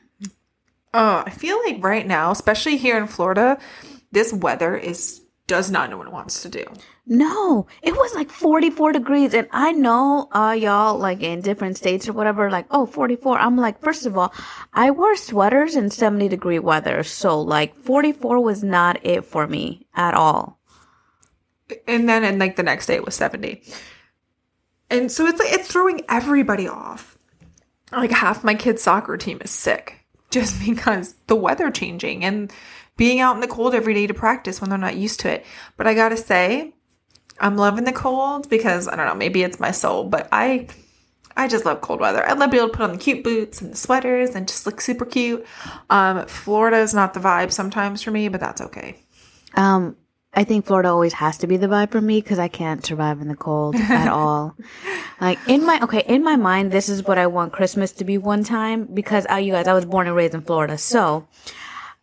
Oh, 0.96 1.24
I 1.26 1.32
feel 1.32 1.60
like 1.66 1.84
right 1.84 2.06
now, 2.06 2.30
especially 2.30 2.78
here 2.78 2.98
in 2.98 3.08
Florida, 3.08 3.58
this 4.12 4.32
weather 4.32 4.78
is 4.78 5.23
does 5.48 5.70
not 5.70 5.90
know 5.90 5.98
what 5.98 6.08
it 6.08 6.14
wants 6.14 6.42
to 6.44 6.50
do. 6.50 6.66
No, 7.06 7.68
it 7.82 7.94
was 7.94 8.16
like 8.16 8.30
44 8.30 8.94
degrees. 8.94 9.34
And 9.34 9.48
I 9.52 9.74
know, 9.74 10.30
uh, 10.32 10.56
y'all, 10.58 10.98
like 10.98 11.22
in 11.22 11.42
different 11.42 11.78
states 11.78 12.08
or 12.08 12.14
whatever, 12.14 12.50
like, 12.50 12.66
oh, 12.72 12.86
44. 12.86 13.38
I'm 13.38 13.58
like, 13.58 13.82
first 13.82 14.06
of 14.06 14.18
all, 14.18 14.34
I 14.74 14.92
wore 14.92 15.16
sweaters 15.18 15.76
in 15.76 15.90
70 15.90 16.30
degree 16.30 16.60
weather. 16.60 17.04
So, 17.04 17.42
like, 17.42 17.76
44 17.76 18.42
was 18.42 18.64
not 18.64 19.06
it 19.06 19.26
for 19.26 19.46
me 19.48 19.86
at 19.96 20.14
all. 20.14 20.60
and 21.88 22.08
then 22.08 22.24
and 22.24 22.40
like 22.40 22.56
the 22.56 22.64
next 22.64 22.86
day 22.88 22.96
it 22.96 23.06
was 23.06 23.16
70 23.16 23.64
and 24.90 25.12
so 25.12 25.26
it's 25.26 25.40
like 25.40 25.52
it's 25.54 25.68
throwing 25.68 26.02
everybody 26.10 26.68
off 26.68 27.18
like 27.92 28.12
half 28.12 28.44
my 28.44 28.54
kids 28.54 28.84
soccer 28.84 29.18
team 29.18 29.40
is 29.42 29.50
sick 29.50 30.03
just 30.34 30.60
because 30.66 31.16
the 31.28 31.36
weather 31.36 31.70
changing 31.72 32.24
and 32.26 32.52
being 32.98 33.20
out 33.20 33.36
in 33.36 33.42
the 33.42 33.48
cold 33.48 33.74
every 33.74 33.94
day 33.94 34.08
to 34.08 34.14
practice 34.14 34.60
when 34.60 34.70
they're 34.70 34.80
not 34.80 34.96
used 34.96 35.20
to 35.22 35.32
it 35.32 35.46
but 35.78 35.88
i 35.88 35.94
gotta 35.94 36.18
say 36.18 36.74
i'm 37.40 37.56
loving 37.56 37.86
the 37.86 37.92
cold 37.92 38.50
because 38.50 38.88
i 38.88 38.96
don't 38.96 39.08
know 39.08 39.16
maybe 39.16 39.44
it's 39.44 39.60
my 39.60 39.72
soul 39.72 40.04
but 40.04 40.28
i 40.32 40.68
I 41.36 41.48
just 41.48 41.66
love 41.66 41.82
cold 41.82 42.00
weather. 42.00 42.24
I 42.24 42.34
love 42.34 42.52
being 42.52 42.62
able 42.62 42.72
to 42.72 42.78
put 42.78 42.84
on 42.84 42.92
the 42.92 42.98
cute 42.98 43.24
boots 43.24 43.62
and 43.62 43.74
the 43.74 43.78
sweaters 43.78 44.36
and 44.36 44.48
just 44.48 44.66
look 44.66 44.80
super 44.80 45.06
cute. 45.06 45.46
Um, 45.90 46.28
Florida 46.28 46.78
is 46.78 46.94
not 46.94 47.14
the 47.14 47.20
vibe 47.20 47.52
sometimes 47.52 48.04
for 48.04 48.12
me, 48.12 48.28
but 48.28 48.40
that's 48.40 48.62
okay. 48.62 49.02
Um, 49.56 49.96
I 50.36 50.44
think 50.44 50.66
Florida 50.66 50.90
always 50.90 51.14
has 51.14 51.38
to 51.40 51.48
be 51.48 51.58
the 51.58 51.68
vibe 51.68 51.92
for 51.92 52.02
me 52.02 52.20
because 52.20 52.40
I 52.40 52.48
can't 52.48 52.84
survive 52.84 53.22
in 53.22 53.28
the 53.28 53.36
cold 53.36 53.76
at 53.76 54.08
all. 54.12 54.56
Like 55.22 55.40
in 55.48 55.66
my 55.66 55.80
okay, 55.84 56.04
in 56.08 56.24
my 56.24 56.36
mind, 56.36 56.72
this 56.72 56.90
is 56.90 57.04
what 57.04 57.18
I 57.18 57.28
want 57.28 57.54
Christmas 57.54 57.92
to 57.94 58.04
be 58.04 58.18
one 58.18 58.44
time 58.44 58.86
because 58.86 59.28
uh, 59.30 59.36
you 59.36 59.52
guys, 59.52 59.68
I 59.68 59.74
was 59.74 59.86
born 59.86 60.08
and 60.08 60.16
raised 60.16 60.34
in 60.34 60.42
Florida, 60.42 60.78
so 60.78 61.28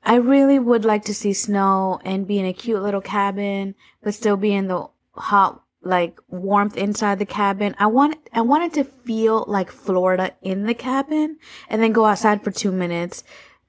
I 0.05 0.17
really 0.17 0.59
would 0.59 0.85
like 0.85 1.05
to 1.07 1.15
see 1.15 1.33
snow 1.33 2.01
and 2.05 2.27
be 2.27 2.39
in 2.39 2.47
a 2.47 2.53
cute 2.53 2.83
little 2.83 3.01
cabin, 3.01 3.75
but 4.03 4.15
still 4.15 4.37
be 4.37 4.55
in 4.55 4.69
the 4.69 4.89
hot 5.13 5.63
like 5.83 6.21
warmth 6.29 6.77
inside 6.77 7.19
the 7.19 7.27
cabin. 7.27 7.75
I 7.79 7.87
want 7.87 8.17
I 8.33 8.43
wanted 8.43 8.75
to 8.75 8.85
feel 8.85 9.45
like 9.49 9.71
Florida 9.71 10.35
in 10.43 10.67
the 10.67 10.75
cabin 10.75 11.39
and 11.69 11.83
then 11.83 11.93
go 11.93 12.05
outside 12.05 12.45
for 12.45 12.51
two 12.51 12.71
minutes, 12.71 13.25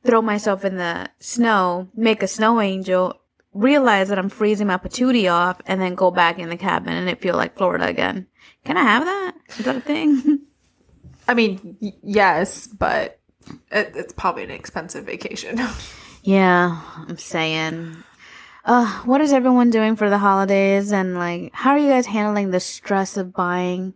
throw 0.05 0.21
myself 0.21 0.63
in 0.65 0.77
the 0.77 1.09
snow, 1.19 1.89
make 1.95 2.21
a 2.21 2.27
snow 2.27 2.61
angel, 2.61 3.20
realize 3.53 4.09
that 4.09 4.19
I'm 4.19 4.29
freezing 4.29 4.67
my 4.67 4.77
patootie 4.77 5.31
off, 5.31 5.61
and 5.65 5.81
then 5.81 5.95
go 5.95 6.11
back 6.11 6.39
in 6.39 6.49
the 6.49 6.57
cabin 6.57 6.93
and 6.93 7.09
it 7.09 7.21
feel 7.21 7.35
like 7.35 7.57
Florida 7.57 7.87
again. 7.87 8.27
Can 8.63 8.77
I 8.77 8.83
have 8.83 9.05
that? 9.05 9.33
Is 9.57 9.65
that 9.65 9.75
a 9.75 9.81
thing? 9.81 10.41
I 11.27 11.33
mean, 11.33 11.77
y- 11.81 11.93
yes, 12.03 12.67
but 12.67 13.19
it, 13.71 13.93
it's 13.95 14.13
probably 14.13 14.43
an 14.43 14.51
expensive 14.51 15.05
vacation. 15.05 15.59
yeah, 16.23 16.81
I'm 17.07 17.17
saying. 17.17 18.03
Uh, 18.63 19.01
what 19.03 19.21
is 19.21 19.33
everyone 19.33 19.69
doing 19.71 19.95
for 19.95 20.09
the 20.09 20.19
holidays 20.19 20.91
and 20.91 21.15
like 21.15 21.51
how 21.51 21.71
are 21.71 21.79
you 21.79 21.89
guys 21.89 22.05
handling 22.05 22.51
the 22.51 22.59
stress 22.59 23.17
of 23.17 23.33
buying 23.33 23.91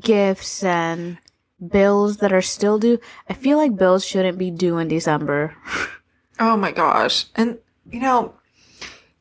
gifts 0.00 0.64
and 0.64 1.16
bills 1.64 2.16
that 2.16 2.32
are 2.32 2.42
still 2.42 2.78
due? 2.78 2.98
I 3.28 3.34
feel 3.34 3.56
like 3.56 3.76
bills 3.76 4.04
shouldn't 4.04 4.38
be 4.38 4.50
due 4.50 4.78
in 4.78 4.88
December. 4.88 5.54
oh 6.40 6.56
my 6.56 6.72
gosh. 6.72 7.26
And, 7.36 7.58
you 7.88 8.00
know, 8.00 8.34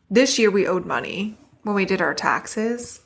this 0.10 0.39
year 0.39 0.51
we 0.51 0.68
owed 0.68 0.86
money 0.86 1.38
when 1.63 1.75
we 1.75 1.86
did 1.86 2.01
our 2.01 2.13
taxes. 2.13 3.01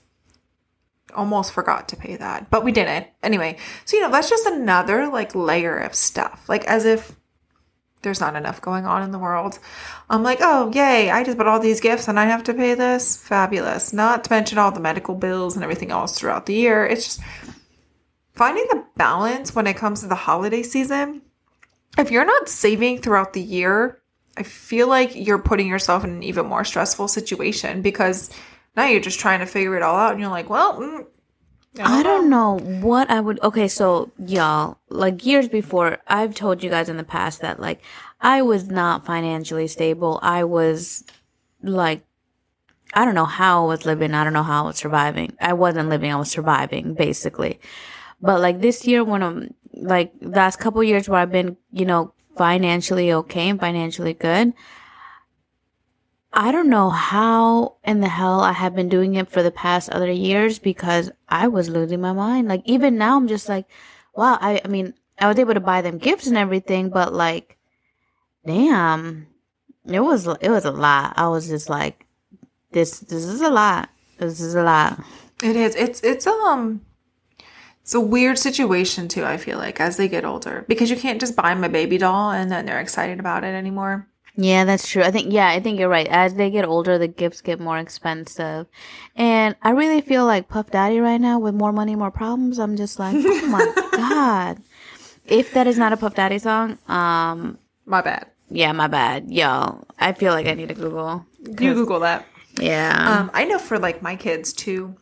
Almost 1.15 1.51
forgot 1.51 1.89
to 1.89 1.95
pay 1.95 2.15
that, 2.15 2.49
but 2.49 2.63
we 2.63 2.71
didn't. 2.71 3.07
Anyway, 3.21 3.57
so, 3.85 3.97
you 3.97 4.01
know, 4.01 4.11
that's 4.11 4.29
just 4.29 4.47
another 4.47 5.07
like 5.07 5.35
layer 5.35 5.77
of 5.77 5.93
stuff. 5.93 6.47
Like 6.47 6.65
as 6.65 6.85
if 6.85 7.15
there's 8.03 8.19
not 8.19 8.35
enough 8.35 8.61
going 8.61 8.85
on 8.85 9.01
in 9.01 9.11
the 9.11 9.19
world. 9.19 9.59
I'm 10.09 10.23
like, 10.23 10.39
oh, 10.41 10.71
yay, 10.73 11.09
I 11.09 11.23
just 11.23 11.37
bought 11.37 11.47
all 11.47 11.59
these 11.59 11.79
gifts 11.79 12.07
and 12.07 12.19
I 12.19 12.25
have 12.25 12.43
to 12.43 12.53
pay 12.53 12.75
this. 12.75 13.17
Fabulous. 13.17 13.93
Not 13.93 14.25
to 14.25 14.31
mention 14.31 14.57
all 14.57 14.71
the 14.71 14.79
medical 14.79 15.15
bills 15.15 15.55
and 15.55 15.63
everything 15.63 15.91
else 15.91 16.17
throughout 16.17 16.45
the 16.45 16.53
year. 16.53 16.85
It's 16.85 17.05
just 17.05 17.21
finding 18.33 18.67
the 18.69 18.83
balance 18.95 19.55
when 19.55 19.67
it 19.67 19.77
comes 19.77 20.01
to 20.01 20.07
the 20.07 20.15
holiday 20.15 20.63
season. 20.63 21.21
If 21.97 22.11
you're 22.11 22.25
not 22.25 22.49
saving 22.49 22.99
throughout 23.01 23.33
the 23.33 23.41
year, 23.41 24.01
I 24.37 24.43
feel 24.43 24.87
like 24.87 25.15
you're 25.15 25.39
putting 25.39 25.67
yourself 25.67 26.03
in 26.03 26.09
an 26.09 26.23
even 26.23 26.47
more 26.47 26.65
stressful 26.65 27.07
situation 27.07 27.81
because 27.81 28.29
now 28.75 28.85
you're 28.85 28.99
just 28.99 29.19
trying 29.19 29.39
to 29.39 29.45
figure 29.45 29.75
it 29.75 29.83
all 29.83 29.95
out 29.95 30.11
and 30.11 30.19
you're 30.19 30.29
like, 30.29 30.49
well, 30.49 30.79
mm, 30.79 31.05
I 31.79 32.03
don't 32.03 32.29
know 32.29 32.57
what 32.59 33.09
I 33.09 33.19
would. 33.19 33.39
Okay, 33.41 33.67
so 33.67 34.11
y'all, 34.19 34.77
like 34.89 35.25
years 35.25 35.47
before, 35.47 35.99
I've 36.07 36.35
told 36.35 36.63
you 36.63 36.69
guys 36.69 36.89
in 36.89 36.97
the 36.97 37.03
past 37.03 37.41
that 37.41 37.59
like 37.59 37.81
I 38.21 38.41
was 38.41 38.67
not 38.67 39.05
financially 39.05 39.67
stable. 39.67 40.19
I 40.21 40.43
was 40.43 41.03
like, 41.63 42.05
I 42.93 43.05
don't 43.05 43.15
know 43.15 43.25
how 43.25 43.63
I 43.63 43.67
was 43.67 43.85
living. 43.85 44.13
I 44.13 44.23
don't 44.23 44.33
know 44.33 44.43
how 44.43 44.63
I 44.63 44.67
was 44.67 44.77
surviving. 44.77 45.35
I 45.41 45.53
wasn't 45.53 45.89
living. 45.89 46.11
I 46.11 46.15
was 46.15 46.29
surviving 46.29 46.93
basically. 46.93 47.59
But 48.21 48.39
like 48.39 48.61
this 48.61 48.85
year, 48.85 49.03
when 49.03 49.23
I'm 49.23 49.53
like 49.73 50.13
last 50.21 50.59
couple 50.59 50.83
years 50.83 51.09
where 51.09 51.19
I've 51.19 51.31
been, 51.31 51.57
you 51.71 51.85
know, 51.85 52.13
financially 52.37 53.11
okay 53.13 53.49
and 53.49 53.59
financially 53.59 54.13
good. 54.13 54.53
I 56.31 56.51
don't 56.51 56.69
know 56.69 56.89
how 56.89 57.77
in 57.83 58.01
the 58.01 58.09
hell 58.09 58.41
I 58.41 58.53
have 58.53 58.75
been 58.75 58.89
doing 58.89 59.15
it 59.15 59.29
for 59.29 59.43
the 59.43 59.51
past 59.51 59.89
other 59.89 60.11
years 60.11 60.57
because 60.57 61.11
I 61.29 61.47
was 61.47 61.69
losing 61.69 62.01
my 62.01 62.13
mind. 62.13 62.47
Like 62.47 62.63
even 62.65 62.97
now 62.97 63.17
I'm 63.17 63.27
just 63.27 63.47
like, 63.47 63.65
wow, 64.15 64.37
I, 64.41 64.61
I 64.65 64.67
mean, 64.67 64.95
I 65.19 65.27
was 65.27 65.37
able 65.37 65.53
to 65.53 65.59
buy 65.59 65.81
them 65.81 65.99
gifts 65.99 66.25
and 66.25 66.37
everything, 66.37 66.89
but 66.89 67.13
like, 67.13 67.57
damn, 68.45 69.27
it 69.85 69.99
was, 69.99 70.25
it 70.25 70.49
was 70.49 70.65
a 70.65 70.71
lot. 70.71 71.13
I 71.17 71.27
was 71.27 71.47
just 71.47 71.69
like, 71.69 72.07
this, 72.71 72.99
this 72.99 73.25
is 73.25 73.41
a 73.41 73.51
lot. 73.51 73.89
This 74.17 74.41
is 74.41 74.55
a 74.55 74.63
lot. 74.63 75.03
It 75.43 75.57
is. 75.57 75.75
It's 75.75 76.01
it's 76.01 76.25
um 76.25 76.85
it's 77.83 77.93
a 77.93 77.99
weird 78.01 78.39
situation 78.39 79.07
too, 79.07 79.23
I 79.25 79.37
feel 79.37 79.57
like, 79.57 79.79
as 79.79 79.97
they 79.97 80.07
get 80.07 80.25
older. 80.25 80.65
Because 80.67 80.89
you 80.89 80.95
can't 80.97 81.19
just 81.19 81.35
buy 81.35 81.53
them 81.53 81.63
a 81.63 81.69
baby 81.69 81.97
doll 81.97 82.31
and 82.31 82.51
then 82.51 82.65
they're 82.65 82.79
excited 82.79 83.19
about 83.19 83.43
it 83.43 83.53
anymore. 83.53 84.07
Yeah, 84.35 84.65
that's 84.65 84.87
true. 84.87 85.03
I 85.03 85.11
think, 85.11 85.31
yeah, 85.31 85.49
I 85.49 85.59
think 85.59 85.79
you're 85.79 85.89
right. 85.89 86.07
As 86.07 86.33
they 86.33 86.49
get 86.49 86.65
older, 86.65 86.97
the 86.97 87.07
gifts 87.07 87.41
get 87.41 87.59
more 87.59 87.77
expensive. 87.77 88.65
And 89.15 89.55
I 89.61 89.69
really 89.71 90.01
feel 90.01 90.25
like 90.25 90.47
Puff 90.49 90.71
Daddy 90.71 90.99
right 90.99 91.21
now 91.21 91.37
with 91.37 91.53
more 91.53 91.71
money, 91.71 91.95
more 91.95 92.09
problems. 92.09 92.57
I'm 92.57 92.75
just 92.75 92.97
like, 92.97 93.15
oh 93.15 93.47
my 93.47 93.87
God. 93.91 94.57
If 95.25 95.53
that 95.53 95.67
is 95.67 95.77
not 95.77 95.93
a 95.93 95.97
Puff 95.97 96.15
Daddy 96.15 96.39
song, 96.39 96.79
um, 96.87 97.59
My 97.85 98.01
bad. 98.01 98.25
yeah, 98.49 98.71
my 98.71 98.87
bad. 98.87 99.29
Y'all, 99.29 99.85
I 99.99 100.13
feel 100.13 100.33
like 100.33 100.47
I 100.47 100.53
need 100.55 100.69
to 100.69 100.73
Google. 100.75 101.25
You 101.59 101.75
Google 101.75 101.99
that. 101.99 102.25
Yeah. 102.59 103.19
Um, 103.19 103.31
I 103.35 103.45
know 103.45 103.59
for 103.59 103.77
like 103.77 104.01
my 104.01 104.15
kids 104.15 104.51
too, 104.51 104.95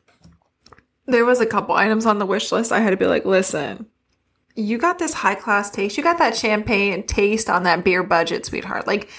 there 1.11 1.25
was 1.25 1.39
a 1.39 1.45
couple 1.45 1.75
items 1.75 2.05
on 2.05 2.19
the 2.19 2.25
wish 2.25 2.51
list 2.51 2.71
I 2.71 2.79
had 2.79 2.91
to 2.91 2.97
be 2.97 3.05
like, 3.05 3.25
listen, 3.25 3.87
you 4.55 4.77
got 4.77 4.99
this 4.99 5.13
high 5.13 5.35
class 5.35 5.69
taste. 5.69 5.97
You 5.97 6.03
got 6.03 6.17
that 6.17 6.35
champagne 6.35 7.03
taste 7.03 7.49
on 7.49 7.63
that 7.63 7.83
beer 7.83 8.03
budget, 8.03 8.45
sweetheart. 8.45 8.87
Like, 8.87 9.09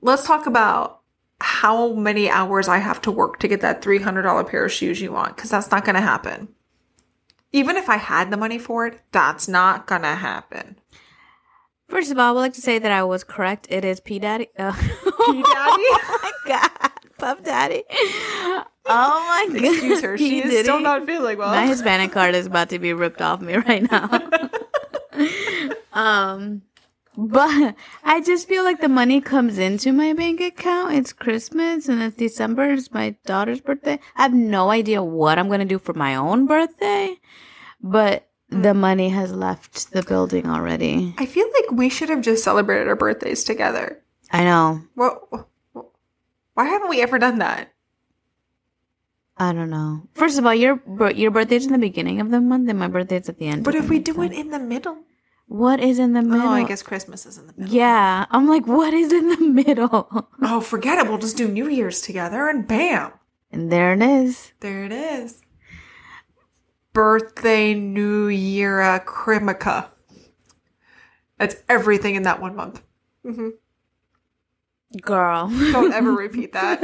let's 0.00 0.26
talk 0.26 0.46
about 0.46 1.00
how 1.40 1.94
many 1.94 2.28
hours 2.28 2.68
I 2.68 2.78
have 2.78 3.00
to 3.02 3.10
work 3.10 3.38
to 3.38 3.48
get 3.48 3.62
that 3.62 3.82
$300 3.82 4.48
pair 4.48 4.64
of 4.64 4.72
shoes 4.72 5.00
you 5.00 5.12
want, 5.12 5.36
because 5.36 5.50
that's 5.50 5.70
not 5.70 5.84
going 5.84 5.94
to 5.94 6.02
happen. 6.02 6.48
Even 7.52 7.76
if 7.76 7.88
I 7.88 7.96
had 7.96 8.30
the 8.30 8.36
money 8.36 8.58
for 8.58 8.86
it, 8.86 9.00
that's 9.10 9.48
not 9.48 9.86
going 9.86 10.02
to 10.02 10.08
happen. 10.08 10.78
First 11.88 12.12
of 12.12 12.18
all, 12.18 12.28
I 12.28 12.32
would 12.32 12.40
like 12.40 12.52
to 12.54 12.60
say 12.60 12.78
that 12.78 12.92
I 12.92 13.02
was 13.02 13.24
correct. 13.24 13.66
It 13.68 13.84
is 13.84 13.98
P 13.98 14.20
Daddy. 14.20 14.48
Uh, 14.56 14.72
P 14.78 15.42
Daddy? 15.42 15.42
oh 15.52 16.18
my 16.22 16.32
God. 16.46 16.90
Puff 17.18 17.42
Daddy. 17.42 17.82
Oh 18.86 19.46
my 19.50 19.54
god! 19.54 19.64
Excuse 19.64 20.00
her. 20.00 20.16
She 20.18 20.42
is 20.42 20.64
still 20.64 20.80
not 20.80 21.06
feeling 21.06 21.38
well. 21.38 21.50
My 21.50 21.66
Hispanic 21.66 22.12
card 22.12 22.34
is 22.34 22.46
about 22.46 22.70
to 22.70 22.78
be 22.78 22.92
ripped 22.92 23.20
off 23.20 23.40
me 23.40 23.56
right 23.56 23.90
now. 23.90 24.08
um, 25.92 26.62
but 27.16 27.74
I 28.04 28.20
just 28.20 28.48
feel 28.48 28.64
like 28.64 28.80
the 28.80 28.88
money 28.88 29.20
comes 29.20 29.58
into 29.58 29.92
my 29.92 30.12
bank 30.12 30.40
account. 30.40 30.94
It's 30.94 31.12
Christmas 31.12 31.88
and 31.88 32.02
it's 32.02 32.16
December. 32.16 32.70
It's 32.70 32.92
my 32.92 33.16
daughter's 33.26 33.60
birthday. 33.60 33.98
I 34.16 34.22
have 34.22 34.34
no 34.34 34.70
idea 34.70 35.02
what 35.02 35.38
I'm 35.38 35.48
gonna 35.48 35.64
do 35.64 35.78
for 35.78 35.92
my 35.92 36.14
own 36.14 36.46
birthday, 36.46 37.16
but 37.82 38.28
the 38.48 38.74
money 38.74 39.10
has 39.10 39.32
left 39.32 39.92
the 39.92 40.02
building 40.02 40.48
already. 40.48 41.14
I 41.18 41.26
feel 41.26 41.46
like 41.54 41.70
we 41.72 41.88
should 41.88 42.08
have 42.08 42.22
just 42.22 42.42
celebrated 42.42 42.88
our 42.88 42.96
birthdays 42.96 43.44
together. 43.44 44.02
I 44.32 44.44
know. 44.44 44.82
Why 46.54 46.64
haven't 46.64 46.88
we 46.88 47.00
ever 47.02 47.18
done 47.18 47.38
that? 47.38 47.72
I 49.40 49.52
don't 49.54 49.70
know. 49.70 50.02
First 50.12 50.38
of 50.38 50.44
all, 50.44 50.54
your 50.54 50.82
your 51.14 51.30
birthday's 51.30 51.64
in 51.66 51.72
the 51.72 51.78
beginning 51.78 52.20
of 52.20 52.30
the 52.30 52.40
month, 52.40 52.68
and 52.68 52.78
my 52.78 52.88
birthday's 52.88 53.28
at 53.30 53.38
the 53.38 53.46
end. 53.48 53.64
But 53.64 53.74
if 53.74 53.88
we 53.88 53.96
month. 53.96 54.04
do 54.06 54.22
it 54.22 54.32
in 54.32 54.50
the 54.50 54.58
middle, 54.58 54.98
what 55.48 55.80
is 55.80 55.98
in 55.98 56.12
the 56.12 56.20
middle? 56.22 56.46
oh, 56.46 56.50
I 56.52 56.64
guess 56.68 56.82
Christmas 56.82 57.24
is 57.24 57.38
in 57.38 57.46
the 57.46 57.54
middle. 57.56 57.74
Yeah, 57.74 58.26
I'm 58.30 58.46
like, 58.46 58.66
what 58.66 58.92
is 58.92 59.10
in 59.12 59.28
the 59.30 59.40
middle? 59.64 60.28
Oh, 60.42 60.60
forget 60.60 60.98
it. 60.98 61.08
We'll 61.08 61.18
just 61.18 61.38
do 61.38 61.48
New 61.48 61.68
Year's 61.68 62.02
together, 62.02 62.48
and 62.48 62.68
bam, 62.68 63.12
And 63.50 63.72
there 63.72 63.94
it 63.94 64.02
is. 64.02 64.52
there 64.60 64.84
it 64.84 64.92
is. 64.92 65.40
Birthday, 66.92 67.72
New 67.74 68.26
Year, 68.28 68.80
uh, 68.80 68.98
Krimica. 69.00 69.86
That's 71.38 71.56
everything 71.68 72.14
in 72.16 72.24
that 72.24 72.40
one 72.42 72.54
month. 72.54 72.82
hmm 73.24 73.50
Girl. 75.00 75.48
Don't 75.48 75.92
ever 75.92 76.10
repeat 76.12 76.52
that. 76.52 76.82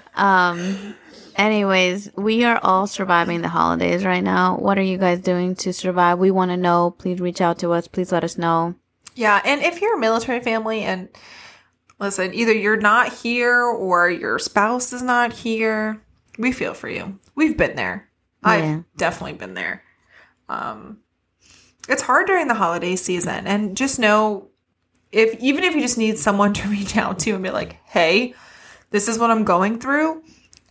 um 0.14 0.94
anyways, 1.36 2.10
we 2.16 2.44
are 2.44 2.60
all 2.62 2.86
surviving 2.86 3.42
the 3.42 3.48
holidays 3.48 4.04
right 4.04 4.22
now. 4.22 4.56
What 4.58 4.78
are 4.78 4.82
you 4.82 4.96
guys 4.96 5.20
doing 5.20 5.56
to 5.56 5.72
survive? 5.72 6.18
We 6.20 6.30
want 6.30 6.52
to 6.52 6.56
know. 6.56 6.92
Please 6.92 7.20
reach 7.20 7.40
out 7.40 7.58
to 7.60 7.72
us. 7.72 7.88
Please 7.88 8.12
let 8.12 8.22
us 8.22 8.38
know. 8.38 8.76
Yeah, 9.16 9.42
and 9.44 9.60
if 9.62 9.80
you're 9.80 9.96
a 9.96 10.00
military 10.00 10.38
family 10.38 10.82
and 10.82 11.08
listen, 11.98 12.32
either 12.32 12.52
you're 12.52 12.76
not 12.76 13.12
here 13.12 13.60
or 13.60 14.08
your 14.08 14.38
spouse 14.38 14.92
is 14.92 15.02
not 15.02 15.32
here, 15.32 16.00
we 16.38 16.52
feel 16.52 16.74
for 16.74 16.88
you. 16.88 17.18
We've 17.34 17.56
been 17.56 17.74
there. 17.74 18.08
Yeah. 18.44 18.50
I've 18.52 18.84
definitely 18.96 19.32
been 19.38 19.54
there. 19.54 19.82
Um 20.48 20.98
it's 21.88 22.02
hard 22.02 22.28
during 22.28 22.46
the 22.46 22.54
holiday 22.54 22.94
season 22.94 23.48
and 23.48 23.76
just 23.76 23.98
know 23.98 24.50
if 25.12 25.38
even 25.40 25.64
if 25.64 25.74
you 25.74 25.80
just 25.80 25.98
need 25.98 26.18
someone 26.18 26.52
to 26.54 26.68
reach 26.70 26.96
out 26.96 27.18
to 27.20 27.32
and 27.32 27.42
be 27.42 27.50
like, 27.50 27.76
"Hey, 27.86 28.34
this 28.90 29.08
is 29.08 29.18
what 29.18 29.30
I'm 29.30 29.44
going 29.44 29.78
through. 29.80 30.22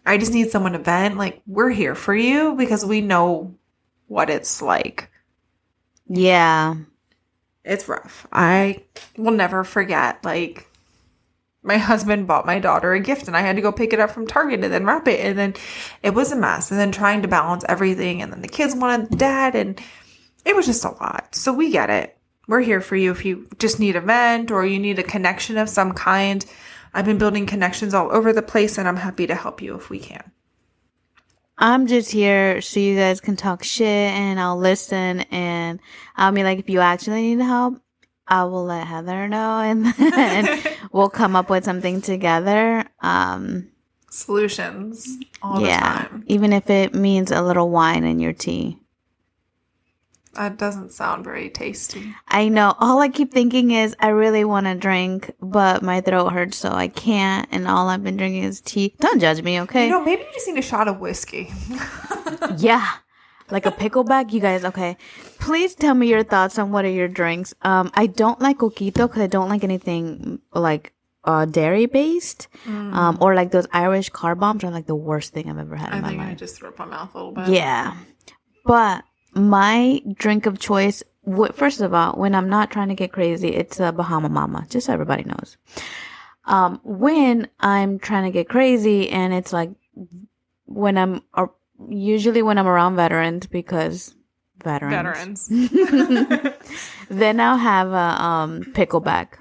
I 0.06 0.17
just 0.17 0.34
need 0.34 0.51
someone 0.51 0.74
to 0.74 0.79
vent." 0.79 1.17
Like, 1.17 1.41
we're 1.48 1.70
here 1.70 1.96
for 1.96 2.15
you 2.15 2.56
because 2.56 2.86
we 2.86 3.01
know 3.01 3.56
what 4.08 4.29
it's 4.29 4.62
like 4.62 5.10
Yeah. 6.08 6.75
it's 7.65 7.88
rough. 7.89 8.25
I 8.32 8.84
will 9.17 9.32
never 9.34 9.63
forget. 9.65 10.24
Like, 10.24 10.65
my 11.63 11.77
husband 11.77 12.27
bought 12.27 12.46
my 12.46 12.60
daughter 12.60 12.94
a 12.94 13.00
gift, 13.01 13.27
and 13.27 13.36
I 13.36 13.41
had 13.41 13.58
to 13.58 13.62
go 13.62 13.74
pick 13.74 13.91
it 13.91 14.00
up 14.00 14.12
from 14.12 14.25
Target 14.27 14.63
and 14.63 14.72
then 14.74 14.86
wrap 14.86 15.08
it, 15.10 15.20
and 15.20 15.38
then 15.38 15.53
it 16.01 16.13
was 16.13 16.32
a 16.32 16.38
mess. 16.38 16.72
And 16.72 16.79
then 16.79 16.94
trying 16.94 17.24
to 17.24 17.27
balance 17.27 17.65
everything, 17.67 18.22
and 18.22 18.32
then 18.32 18.41
the 18.41 18.48
kids 18.48 18.74
wanted 18.75 19.17
dad, 19.17 19.56
and 19.56 19.77
it 20.46 20.56
was 20.56 20.65
just 20.65 20.86
a 20.86 20.91
lot. 20.91 21.36
So 21.36 21.51
we 21.51 21.70
get 21.72 21.89
it. 21.89 22.16
We're 22.48 22.62
here 22.62 22.82
for 22.82 22.96
you 22.96 23.12
if 23.12 23.25
you 23.25 23.48
just 23.60 23.80
need 23.80 23.96
a 23.96 24.01
vent 24.01 24.51
or 24.51 24.66
you 24.66 24.80
need 24.80 25.00
a 25.00 25.04
connection 25.04 25.58
of 25.58 25.70
some 25.70 25.94
kind. 25.94 26.46
I've 26.94 27.06
been 27.06 27.18
building 27.18 27.46
connections 27.46 27.94
all 27.94 28.12
over 28.12 28.32
the 28.32 28.42
place, 28.42 28.77
and 28.77 28.88
I'm 28.88 28.96
happy 28.96 29.27
to 29.27 29.36
help 29.36 29.62
you 29.62 29.75
if 29.75 29.89
we 29.89 30.00
can. 30.00 30.32
I'm 31.58 31.88
just 31.88 32.12
here 32.12 32.62
so 32.62 32.80
you 32.80 32.96
guys 32.96 33.20
can 33.20 33.36
talk 33.36 33.63
shit 33.63 33.88
and 33.88 34.39
I'll 34.39 34.58
listen 34.60 35.22
and 35.32 35.79
I'll 36.16 36.31
be 36.31 36.44
like, 36.44 36.60
if 36.60 36.70
you 36.70 36.81
actually 36.81 37.36
need 37.36 37.44
help, 37.44 37.81
I 38.27 38.44
will 38.44 38.66
let 38.66 38.86
Heather 38.86 39.27
know 39.27 39.60
and 39.62 39.86
then 39.86 40.60
we'll 40.92 41.10
come 41.10 41.36
up 41.36 41.50
with 41.50 41.66
something 41.66 42.01
together. 42.01 42.86
Um, 43.00 43.70
Solutions 44.12 45.18
all 45.42 45.60
yeah. 45.62 46.03
the 46.03 46.10
time. 46.10 46.24
Even 46.27 46.53
if 46.53 46.70
it 46.70 46.94
means 46.94 47.31
a 47.31 47.42
little 47.42 47.70
wine 47.70 48.03
in 48.03 48.20
your 48.20 48.33
tea. 48.33 48.79
That 50.37 50.57
doesn't 50.57 50.91
sound 50.91 51.23
very 51.23 51.50
tasty. 51.50 52.13
I 52.27 52.47
know. 52.47 52.75
All 52.79 53.00
I 53.00 53.09
keep 53.09 53.33
thinking 53.33 53.71
is 53.71 53.95
I 54.00 54.09
really 54.09 54.45
want 54.45 54.67
to 54.67 54.75
drink, 54.75 55.31
but 55.41 55.81
my 55.81 56.00
throat 56.00 56.29
hurts, 56.29 56.57
so 56.57 56.71
I 56.71 56.87
can't. 56.87 57.47
And 57.51 57.67
all 57.67 57.89
I've 57.89 58.03
been 58.03 58.17
drinking 58.17 58.43
is 58.43 58.61
tea. 58.61 58.95
Don't 59.00 59.19
judge 59.19 59.41
me, 59.41 59.59
okay? 59.61 59.85
You 59.85 59.91
know, 59.91 60.05
maybe 60.05 60.21
you 60.21 60.27
just 60.33 60.47
need 60.47 60.59
a 60.59 60.61
shot 60.61 60.87
of 60.87 61.00
whiskey. 61.00 61.51
yeah. 62.57 62.87
Like 63.50 63.65
a 63.65 63.71
pickleback, 63.71 64.31
you 64.31 64.39
guys. 64.39 64.63
Okay, 64.63 64.97
please 65.39 65.73
tell 65.73 65.95
me 65.95 66.07
your 66.07 66.23
thoughts 66.23 66.59
on 66.59 66.71
what 66.71 66.85
are 66.85 66.89
your 66.89 67.07
drinks. 67.07 67.53
Um, 67.63 67.89
I 67.95 68.05
don't 68.05 68.39
like 68.39 68.57
coquito 68.59 69.07
because 69.07 69.21
I 69.21 69.27
don't 69.27 69.50
like 69.50 69.63
anything 69.63 70.39
like 70.53 70.93
uh 71.23 71.45
dairy 71.45 71.85
based, 71.87 72.47
um, 72.67 73.17
or 73.21 73.35
like 73.35 73.51
those 73.51 73.65
Irish 73.71 74.09
car 74.09 74.35
bombs 74.35 74.63
are 74.63 74.69
like 74.69 74.85
the 74.85 74.95
worst 74.95 75.33
thing 75.33 75.50
I've 75.50 75.57
ever 75.57 75.75
had 75.77 75.93
I 75.93 75.97
in 75.97 76.01
my 76.01 76.09
think 76.09 76.21
I 76.21 76.35
just 76.35 76.57
threw 76.57 76.67
up 76.69 76.77
my 76.77 76.85
mouth 76.85 77.15
a 77.15 77.17
little 77.17 77.31
bit. 77.31 77.47
Yeah, 77.47 77.95
but 78.65 79.03
my 79.37 80.01
drink 80.13 80.45
of 80.45 80.59
choice. 80.59 81.03
First 81.53 81.81
of 81.81 81.93
all, 81.93 82.13
when 82.13 82.33
I'm 82.35 82.50
not 82.50 82.71
trying 82.71 82.89
to 82.89 82.95
get 82.95 83.11
crazy, 83.11 83.50
it's 83.50 83.79
a 83.79 83.91
Bahama 83.91 84.29
Mama. 84.29 84.65
Just 84.69 84.87
so 84.87 84.93
everybody 84.93 85.23
knows. 85.23 85.57
Um, 86.45 86.79
when 86.83 87.50
I'm 87.59 88.00
trying 88.00 88.23
to 88.23 88.31
get 88.31 88.47
crazy, 88.47 89.09
and 89.09 89.33
it's 89.33 89.51
like 89.51 89.69
when 90.65 90.97
I'm 90.97 91.21
usually 91.89 92.41
when 92.41 92.57
I'm 92.57 92.67
around 92.67 92.95
veterans 92.95 93.45
because 93.47 94.15
veterans. 94.63 95.47
Veterans. 95.50 96.53
Then 97.09 97.39
I'll 97.39 97.57
have 97.57 97.91
a 97.91 98.21
um 98.21 98.63
pickleback. 98.73 99.39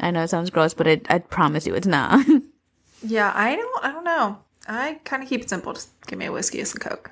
I 0.00 0.10
know 0.10 0.22
it 0.22 0.28
sounds 0.28 0.50
gross, 0.50 0.74
but 0.74 0.86
it, 0.86 1.06
I 1.08 1.18
promise 1.18 1.66
you 1.66 1.74
it's 1.74 1.86
not. 1.86 2.24
yeah, 3.02 3.32
I 3.34 3.54
don't 3.56 3.84
I 3.84 3.92
don't 3.92 4.04
know. 4.04 4.38
I 4.66 5.00
kind 5.04 5.22
of 5.22 5.28
keep 5.28 5.42
it 5.42 5.48
simple. 5.48 5.72
Just 5.72 5.90
give 6.06 6.18
me 6.18 6.26
a 6.26 6.32
whiskey 6.32 6.58
and 6.58 6.68
some 6.68 6.80
Coke. 6.80 7.10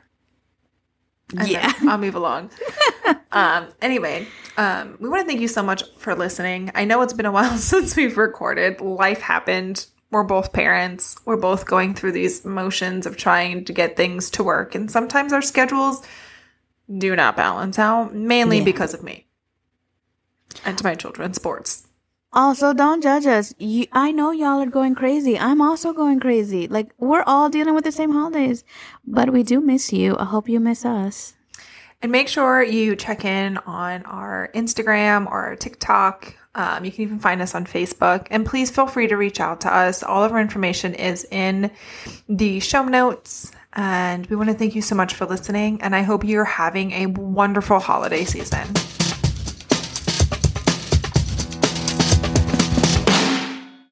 And 1.37 1.49
Yeah. 1.49 1.73
I'll 1.89 1.99
move 1.99 2.15
along. 2.15 2.51
um, 3.33 3.69
anyway, 3.81 4.27
um, 4.57 4.97
we 5.01 5.09
want 5.09 5.23
to 5.23 5.27
thank 5.27 5.41
you 5.41 5.49
so 5.49 5.63
much 5.63 5.83
for 5.99 6.15
listening. 6.15 6.71
I 6.75 6.85
know 6.85 7.03
it's 7.03 7.13
been 7.13 7.27
a 7.27 7.33
while 7.33 7.57
since 7.73 7.97
we've 7.97 8.17
recorded. 8.19 8.81
Life 8.81 9.21
happened. 9.21 9.87
We're 10.11 10.25
both 10.25 10.53
parents. 10.53 11.17
We're 11.25 11.39
both 11.39 11.67
going 11.67 11.95
through 11.95 12.13
these 12.13 12.45
motions 12.45 13.07
of 13.07 13.17
trying 13.17 13.65
to 13.65 13.73
get 13.73 13.97
things 13.97 14.29
to 14.31 14.43
work. 14.45 14.75
And 14.75 14.91
sometimes 14.91 15.33
our 15.33 15.41
schedules 15.43 16.07
do 16.99 17.17
not 17.17 17.37
balance 17.37 17.79
out, 17.79 18.15
mainly 18.15 18.59
Yeah. 18.59 18.65
because 18.65 18.93
of 18.93 19.03
me 19.03 19.27
and 20.67 20.77
to 20.77 20.85
my 20.85 20.95
children's 20.95 21.37
sports. 21.37 21.87
Also, 22.33 22.73
don't 22.73 23.03
judge 23.03 23.27
us. 23.27 23.55
You, 23.59 23.87
I 23.93 24.11
know 24.11 24.31
y'all 24.31 24.63
are 24.63 24.67
going 24.67 24.95
crazy. 24.95 25.39
I'm 25.39 25.61
also 25.61 25.93
going 25.93 26.19
crazy. 26.19 26.67
Like 26.67 26.93
we're 26.99 27.25
all 27.25 27.51
dealing 27.51 27.75
with 27.75 27.85
the 27.85 27.93
same 27.93 28.13
holidays, 28.13 28.65
but 29.07 29.31
we 29.31 29.43
do 29.43 29.61
miss 29.61 29.93
you. 29.93 30.17
I 30.19 30.25
hope 30.25 30.49
you 30.49 30.59
miss 30.59 30.85
us. 30.85 31.35
And 32.01 32.11
make 32.11 32.29
sure 32.29 32.63
you 32.63 32.97
check 32.97 33.25
in 33.25 33.59
on 33.59 34.03
our 34.05 34.51
Instagram 34.55 35.27
or 35.27 35.43
our 35.43 35.57
TikTok. 35.57 36.35
Um, 36.55 36.85
you 36.85 36.91
can 36.91 37.03
even 37.03 37.19
find 37.19 37.41
us 37.41 37.55
on 37.55 37.65
Facebook. 37.65 38.27
And 38.31 38.45
please 38.45 38.71
feel 38.71 38.87
free 38.87 39.07
to 39.07 39.17
reach 39.17 39.39
out 39.39 39.61
to 39.63 39.75
us. 39.75 40.03
All 40.03 40.25
of 40.25 40.33
our 40.33 40.41
information 40.41 40.95
is 40.95 41.27
in 41.31 41.71
the 42.29 42.61
show 42.61 42.85
notes. 42.85 43.53
And 43.75 44.27
we 44.27 44.37
want 44.37 44.51
to 44.51 44.55
thank 44.55 44.75
you 44.75 44.83
so 44.83 44.95
much 44.95 45.15
for 45.15 45.27
listening. 45.27 45.81
And 45.81 45.95
I 45.95 46.03
hope 46.03 46.25
you're 46.25 46.45
having 46.45 46.93
a 46.93 47.07
wonderful 47.07 47.79
holiday 47.79 48.25
season. 48.25 48.67